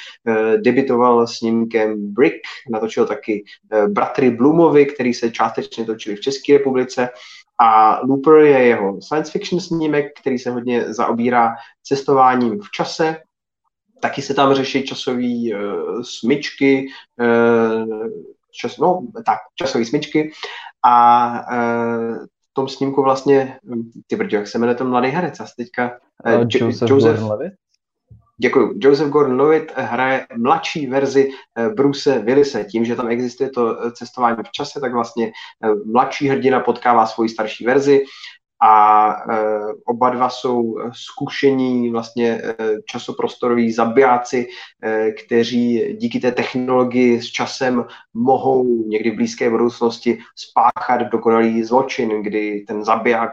[0.56, 2.40] debitoval s nímkem Brick,
[2.70, 7.08] natočil taky uh, Bratry Bloomovi, který se částečně točili v České republice.
[7.60, 13.16] A Looper je jeho science fiction snímek, který se hodně zaobírá cestováním v čase,
[14.02, 16.86] Taky se tam řeší časové uh, smyčky,
[17.20, 18.08] uh,
[18.50, 20.32] čas, no, tak, časové smyčky
[20.84, 23.58] a uh, v tom snímku vlastně,
[24.06, 25.90] ty brdě, jak se jmenuje ten mladý herec, asi teďka
[26.26, 27.52] uh, Joseph, Joseph Gordon-Levitt?
[28.38, 28.74] Děkuji.
[28.78, 31.30] Joseph Gordon-Levitt hraje mladší verzi
[31.74, 32.64] Bruce Willise.
[32.64, 35.32] Tím, že tam existuje to cestování v čase, tak vlastně
[35.84, 38.04] mladší hrdina potkává svoji starší verzi
[38.64, 39.36] a e,
[39.84, 42.54] oba dva jsou zkušení vlastně e,
[42.86, 44.48] časoprostoroví zabijáci,
[44.82, 47.84] e, kteří díky té technologii s časem
[48.14, 53.32] mohou někdy v blízké budoucnosti spáchat dokonalý zločin, kdy ten zabiják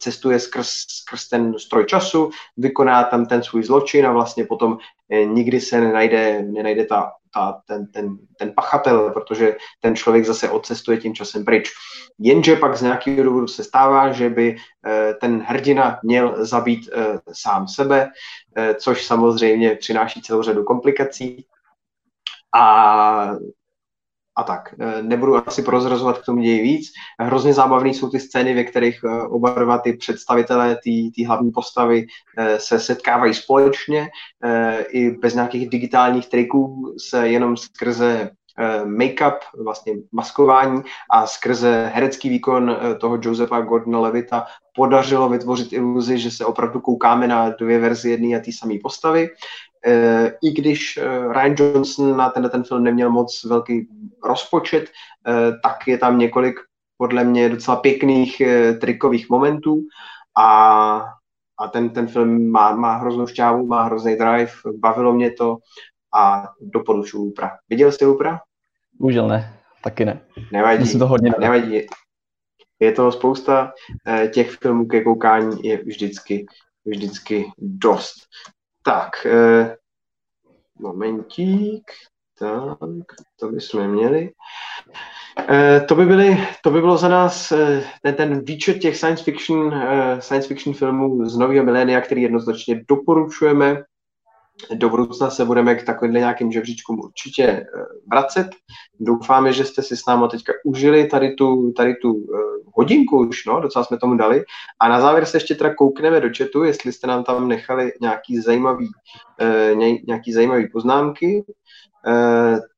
[0.00, 4.78] cestuje skrz, skrz ten stroj času, vykoná tam ten svůj zločin a vlastně potom
[5.24, 10.98] nikdy se nenajde, nenajde ta ta, ten, ten, ten pachatel, protože ten člověk zase odcestuje
[10.98, 11.70] tím časem pryč.
[12.18, 14.56] Jenže pak z nějakého důvodu se stává, že by
[14.86, 18.08] eh, ten hrdina měl zabít eh, sám sebe,
[18.56, 21.46] eh, což samozřejmě přináší celou řadu komplikací.
[22.54, 23.36] A
[24.36, 24.74] a tak.
[24.80, 26.92] E, nebudu asi prozrazovat k tomu ději víc.
[27.20, 30.76] Hrozně zábavné jsou ty scény, ve kterých e, oba dva ty představitelé
[31.16, 32.06] té hlavní postavy
[32.38, 34.08] e, se setkávají společně,
[34.88, 38.30] i bez nějakých digitálních triků se jenom skrze
[38.84, 46.30] make-up, vlastně maskování a skrze herecký výkon toho Josefa Gordona Levita podařilo vytvořit iluzi, že
[46.30, 49.28] se opravdu koukáme na dvě verze jedné a té samé postavy.
[50.42, 50.98] I když
[51.32, 53.88] Ryan Johnson na tenhle ten film neměl moc velký
[54.24, 54.90] rozpočet,
[55.62, 56.54] tak je tam několik
[56.96, 58.42] podle mě docela pěkných
[58.80, 59.80] trikových momentů
[60.38, 61.04] a
[61.58, 65.56] a ten, ten film má, má hroznou šťávu, má hrozný drive, bavilo mě to
[66.14, 67.50] a doporučuji Upra.
[67.68, 68.40] Viděl jste Upra?
[69.00, 70.20] Bohužel ne, taky ne.
[70.52, 71.80] Nevadí, to hodně nevadí.
[72.80, 73.72] Je to spousta
[74.06, 76.46] eh, těch filmů ke koukání je vždycky,
[76.84, 78.14] vždycky dost.
[78.86, 79.76] Tak, eh,
[80.78, 81.82] momentík,
[82.38, 83.04] tak,
[83.40, 84.32] to bychom měli.
[85.48, 89.24] Eh, to by, byly, to by bylo za nás eh, ten, ten výčet těch science
[89.24, 93.82] fiction, eh, science fiction filmů z nového milénia, který jednoznačně doporučujeme.
[94.74, 97.66] Do budoucna se budeme k takovým nějakým žebříčkům určitě
[98.10, 98.50] vracet.
[99.00, 102.26] Doufáme, že jste si s námi teďka užili tady tu, tady tu
[102.74, 104.44] hodinku už, no, docela jsme tomu dali.
[104.80, 108.40] A na závěr se ještě teda koukneme do chatu, jestli jste nám tam nechali nějaký
[108.40, 108.88] zajímavý,
[110.06, 111.44] nějaký zajímavý poznámky.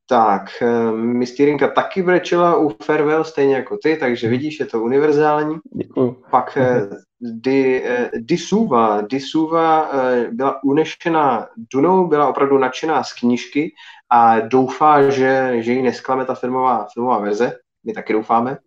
[0.08, 5.56] Tak, eh, Mistýrinka taky brečela u Farewell, stejně jako ty, takže vidíš, je to univerzální.
[5.74, 6.22] Děkuju.
[6.30, 6.58] Pak
[7.24, 9.90] eh, Di, eh, Disuva, Disuva
[10.32, 13.74] byla unešená Dunou, byla opravdu nadšená z knížky
[14.10, 17.52] a doufá, že, že ji nesklame ta filmová, filmová verze.
[17.84, 18.58] My taky doufáme.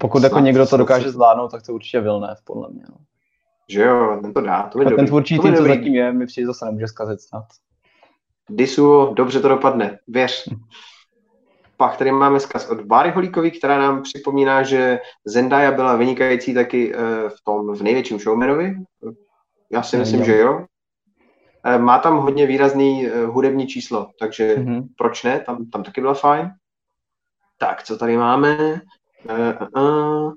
[0.00, 2.82] Pokud jako někdo to dokáže zvládnout, tak to určitě Vilné, podle mě.
[2.90, 2.96] No.
[3.70, 4.62] Že jo, ten to dá.
[4.62, 7.44] To a ten tvůrčí tým, co zatím je, mi přijde zase nemůže zkazit snad.
[8.48, 10.48] Disu, dobře to dopadne, věř.
[11.80, 16.94] Pak tady máme zkaz od Báry Holíkový, která nám připomíná, že Zendaya byla vynikající taky
[16.94, 16.98] eh,
[17.28, 18.74] v tom v největším showmanovi.
[19.72, 20.64] Já si myslím, že jo.
[21.64, 24.88] Eh, má tam hodně výrazný eh, hudební číslo, takže mm-hmm.
[24.98, 26.50] proč ne, tam, tam taky byla fajn.
[27.58, 28.80] Tak, co tady máme?
[29.24, 30.32] Uh, uh,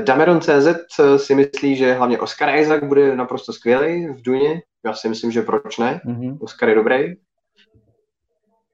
[0.00, 0.68] Dameron CZ
[1.16, 4.62] si myslí, že hlavně Oscar Isaac bude naprosto skvělý v Duně.
[4.84, 6.00] Já si myslím, že proč ne?
[6.06, 6.38] Mm-hmm.
[6.40, 7.14] Oscar je dobrý.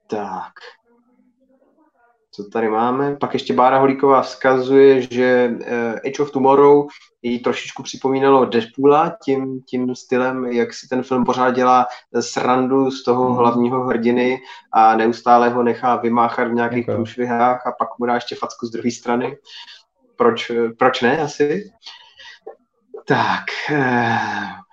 [0.07, 0.53] Tak.
[2.35, 3.15] Co tady máme?
[3.15, 6.87] Pak ještě Bára Holíková vzkazuje, že uh, Age of Tomorrow
[7.21, 11.85] jí trošičku připomínalo Deadpoola tím, tím stylem, jak si ten film pořád dělá
[12.19, 13.35] srandu z toho mm.
[13.35, 14.39] hlavního hrdiny
[14.71, 16.95] a neustále ho nechá vymáchat v nějakých okay.
[16.95, 19.37] průšvihách a pak mu dá ještě facku z druhé strany.
[20.15, 21.71] Proč, proč ne asi?
[23.05, 24.63] Tak, uh,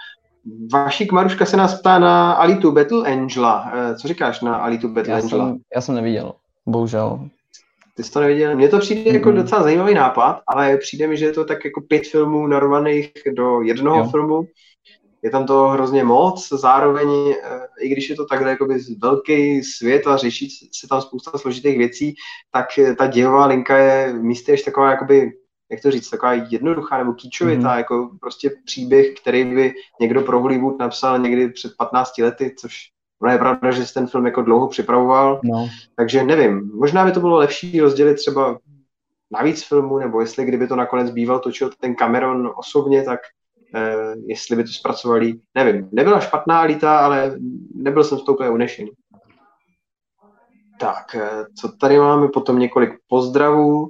[0.72, 3.72] Vašík Maruška se nás ptá na Alitu Battle Angela.
[3.74, 5.46] Eh, co říkáš na Alitu Battle já Angela?
[5.46, 6.32] Jsem, já jsem neviděl,
[6.66, 7.28] bohužel.
[8.00, 8.56] Ty jsi to neviděl?
[8.56, 9.14] Mně to přijde mm-hmm.
[9.14, 13.12] jako docela zajímavý nápad, ale přijde mi, že je to tak jako pět filmů narvaných
[13.32, 14.08] do jednoho jo.
[14.10, 14.42] filmu.
[15.22, 17.08] Je tam to hrozně moc, zároveň,
[17.44, 21.78] eh, i když je to takhle jakoby velký svět a řeší se tam spousta složitých
[21.78, 22.14] věcí,
[22.52, 22.66] tak
[22.98, 25.32] ta dějová linka je místy ještě taková jakoby
[25.70, 27.76] jak to říct, taková jednoduchá nebo kýčovitá, mm-hmm.
[27.76, 32.74] jako prostě příběh, který by někdo pro Hollywood napsal někdy před 15 lety, což
[33.22, 35.68] ono je pravda, že jsi ten film jako dlouho připravoval, no.
[35.96, 38.58] takže nevím, možná by to bylo lepší rozdělit třeba
[39.30, 43.20] na víc filmů, nebo jestli kdyby to nakonec býval točil ten Cameron osobně, tak
[43.74, 45.88] eh, jestli by to zpracovali, nevím.
[45.92, 47.36] Nebyla špatná líta, ale
[47.74, 48.90] nebyl jsem z toho úplně unešený.
[50.80, 52.28] Tak, eh, co tady máme?
[52.28, 53.88] Potom několik pozdravů.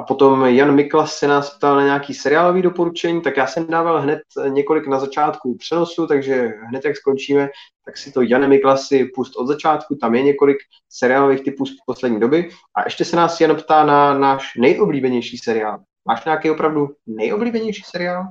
[0.00, 4.00] A potom Jan Miklas se nás ptal na nějaký seriálový doporučení, tak já jsem dával
[4.00, 4.18] hned
[4.48, 7.48] několik na začátku přenosu, takže hned jak skončíme,
[7.84, 10.56] tak si to Jan Miklas si pust od začátku, tam je několik
[10.88, 12.48] seriálových typů z poslední doby.
[12.76, 15.78] A ještě se nás Jan ptá na náš nejoblíbenější seriál.
[16.08, 18.24] Máš nějaký opravdu nejoblíbenější seriál?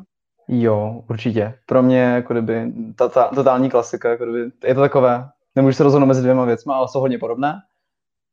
[0.48, 1.54] Jo, určitě.
[1.66, 5.84] Pro mě jako kdyby ta, ta, totální klasika, jako kdyby, je to takové, nemůžu se
[5.84, 7.54] rozhodnout mezi dvěma věcmi, ale jsou hodně podobné.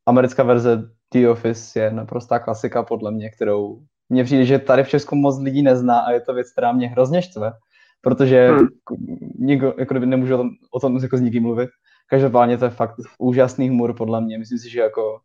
[0.05, 3.79] Americká verze The Office je naprostá klasika podle mě, kterou
[4.09, 6.87] mně přijde, že tady v Česku moc lidí nezná a je to věc, která mě
[6.87, 7.51] hrozně štve,
[8.01, 8.67] protože hmm.
[9.39, 11.69] nikdo jako nemůže o tom, o tom jako s nikým mluvit.
[12.09, 14.37] Každopádně to je fakt úžasný humor podle mě.
[14.37, 15.19] Myslím si, že jako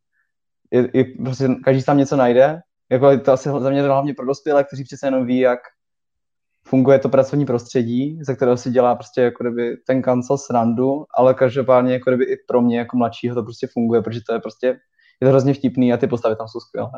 [0.70, 2.60] je, je, prostě každý tam něco najde.
[2.90, 5.60] Jako to asi za mě hlavně pro dospělé, kteří přece jenom ví, jak
[6.66, 11.34] funguje to pracovní prostředí, ze kterého si dělá prostě jako kdyby ten kancel srandu, ale
[11.34, 14.78] každopádně jako kdyby i pro mě jako mladšího to prostě funguje, protože to je prostě
[15.20, 16.90] je to hrozně vtipný a ty postavy tam jsou skvělé.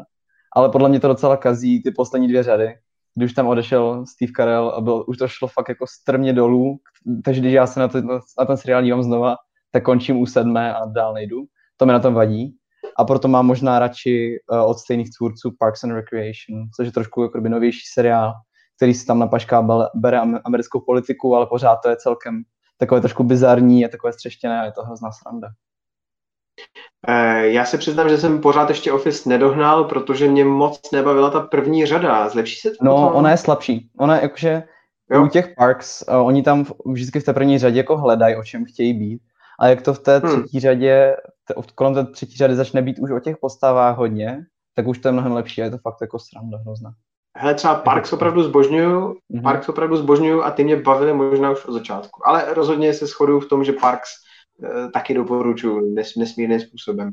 [0.57, 2.74] Ale podle mě to docela kazí ty poslední dvě řady,
[3.15, 6.77] když tam odešel Steve Carell a byl, už to šlo fakt jako strmě dolů,
[7.24, 8.03] takže když já se na, to,
[8.39, 9.36] na ten seriál dívám znova,
[9.70, 11.36] tak končím u sedmé a dál nejdu.
[11.77, 12.57] To mi na tom vadí.
[12.99, 17.23] A proto mám možná radši uh, od stejných tvůrců Parks and Recreation, což je trošku
[17.23, 18.32] jako novější seriál,
[18.77, 22.43] který si tam na pašká bere americkou politiku, ale pořád to je celkem
[22.78, 25.49] takové trošku bizarní, je takové střeštěné a je to hrozná sranda.
[27.09, 31.41] Eh, já se přiznám, že jsem pořád ještě Office nedohnal, protože mě moc nebavila ta
[31.41, 32.29] první řada.
[32.29, 32.77] Zlepší se to?
[32.83, 33.13] No, potom?
[33.15, 33.91] ona je slabší.
[33.99, 34.63] Ona je jakože
[35.11, 35.25] jo.
[35.25, 38.65] u těch parks, uh, oni tam vždycky v té první řadě jako hledají, o čem
[38.65, 39.23] chtějí být.
[39.61, 40.29] A jak to v té hmm.
[40.29, 40.61] třetí hmm.
[40.61, 41.17] řadě,
[41.75, 44.39] kolem té třetí řady začne být už o těch postavách hodně,
[44.75, 46.91] tak už to je mnohem lepší a je to fakt jako sranda hrozná.
[47.37, 49.43] Hele, třeba Parks opravdu zbožňuju, mm-hmm.
[49.43, 52.29] Parks opravdu zbožňuju a ty mě bavily možná už od začátku.
[52.29, 54.09] Ale rozhodně se shoduju v tom, že Parks
[54.93, 57.11] taky doporučuji nes, nesmírným způsobem.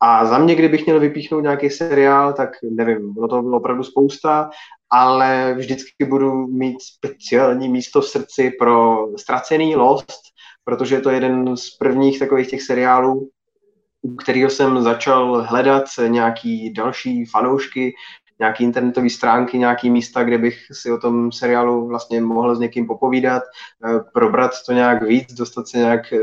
[0.00, 4.50] A za mě, kdybych měl vypíchnout nějaký seriál, tak nevím, bylo to bylo opravdu spousta,
[4.90, 10.20] ale vždycky budu mít speciální místo v srdci pro ztracený Lost,
[10.64, 13.28] protože je to jeden z prvních takových těch seriálů,
[14.02, 17.92] u kterého jsem začal hledat nějaký další fanoušky,
[18.40, 22.86] nějaký internetové stránky, nějaký místa, kde bych si o tom seriálu vlastně mohl s někým
[22.86, 23.42] popovídat,
[23.84, 26.18] eh, probrat to nějak víc, dostat se nějak eh,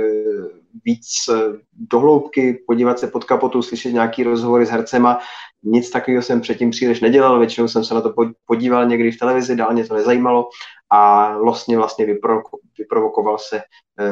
[0.86, 5.20] víc eh, dohloubky, podívat se pod kapotu, slyšet nějaký rozhovory s hercema.
[5.64, 8.14] Nic takového jsem předtím příliš nedělal, většinou jsem se na to
[8.46, 10.50] podíval někdy v televizi, dál mě to nezajímalo
[10.90, 12.06] a vlastně vlastně
[12.80, 13.62] vyprovokoval se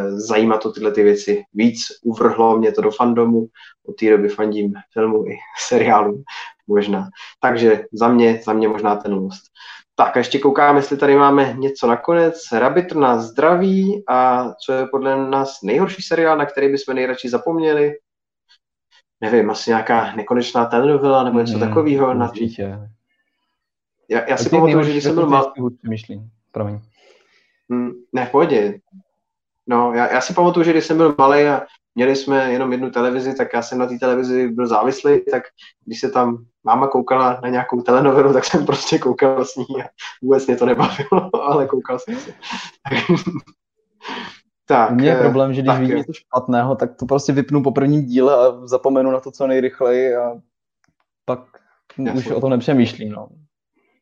[0.10, 3.48] zajímat o tyhle ty věci víc, uvrhlo mě to do fandomu,
[3.88, 5.38] od té doby fandím filmu i
[5.68, 6.24] seriálu
[6.68, 7.10] možná.
[7.40, 9.44] Takže za mě, za mě možná ten Lost.
[9.96, 12.36] Tak a ještě koukám, jestli tady máme něco nakonec.
[12.52, 17.94] Rabbit na zdraví a co je podle nás nejhorší seriál, na který bychom nejradši zapomněli?
[19.22, 22.14] Nevím, asi nějaká nekonečná telenovela nebo něco hmm, takového.
[22.14, 22.32] Na...
[24.10, 25.54] Já, já si pamatuju, že když jsem byl mal...
[25.90, 26.80] Myslím, promiň.
[27.70, 28.80] Hmm, ne, v pohodě.
[29.68, 31.62] No, já, já si pamatuju, že když jsem byl malý a
[31.96, 35.44] měli jsme jenom jednu televizi, tak já jsem na té televizi byl závislý, tak
[35.86, 39.88] když se tam máma koukala na nějakou telenovelu, tak jsem prostě koukal s ní a
[40.22, 42.34] vůbec mě to nebavilo, ale koukal jsem si.
[44.66, 48.06] tak, Mně je problém, že když vidím něco špatného, tak to prostě vypnu po prvním
[48.06, 50.32] díle a zapomenu na to co nejrychleji a
[51.26, 51.40] pak
[51.98, 52.20] Jasně.
[52.20, 53.12] už o tom nepřemýšlím.
[53.12, 53.28] No.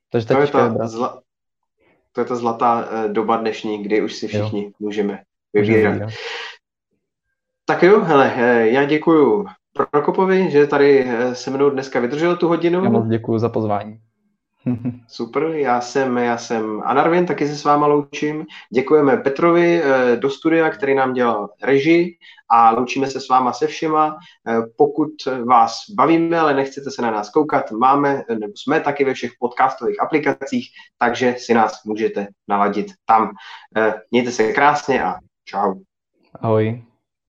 [0.10, 1.22] Takže to je, ta zla...
[2.12, 4.72] to je ta zlatá uh, doba dnešní, kdy už si všichni jo.
[4.80, 5.24] můžeme
[5.54, 5.94] vybírat.
[5.94, 6.12] Můžeme,
[7.66, 12.48] tak jo, hele, eh, já děkuju Prokopovi, že tady eh, se mnou dneska vydržel tu
[12.48, 12.84] hodinu.
[12.84, 14.00] Já moc děkuji za pozvání.
[15.08, 18.46] Super, já jsem, já jsem Anarvin, taky se s váma loučím.
[18.74, 22.18] Děkujeme Petrovi eh, do studia, který nám dělal režii
[22.50, 24.18] a loučíme se s váma se všema.
[24.78, 25.10] Pokud
[25.48, 30.02] vás bavíme, ale nechcete se na nás koukat, máme, nebo jsme taky ve všech podcastových
[30.02, 33.32] aplikacích, takže si nás můžete naladit tam.
[34.12, 35.74] Mějte se krásně a čau.
[36.42, 36.84] Ahoj.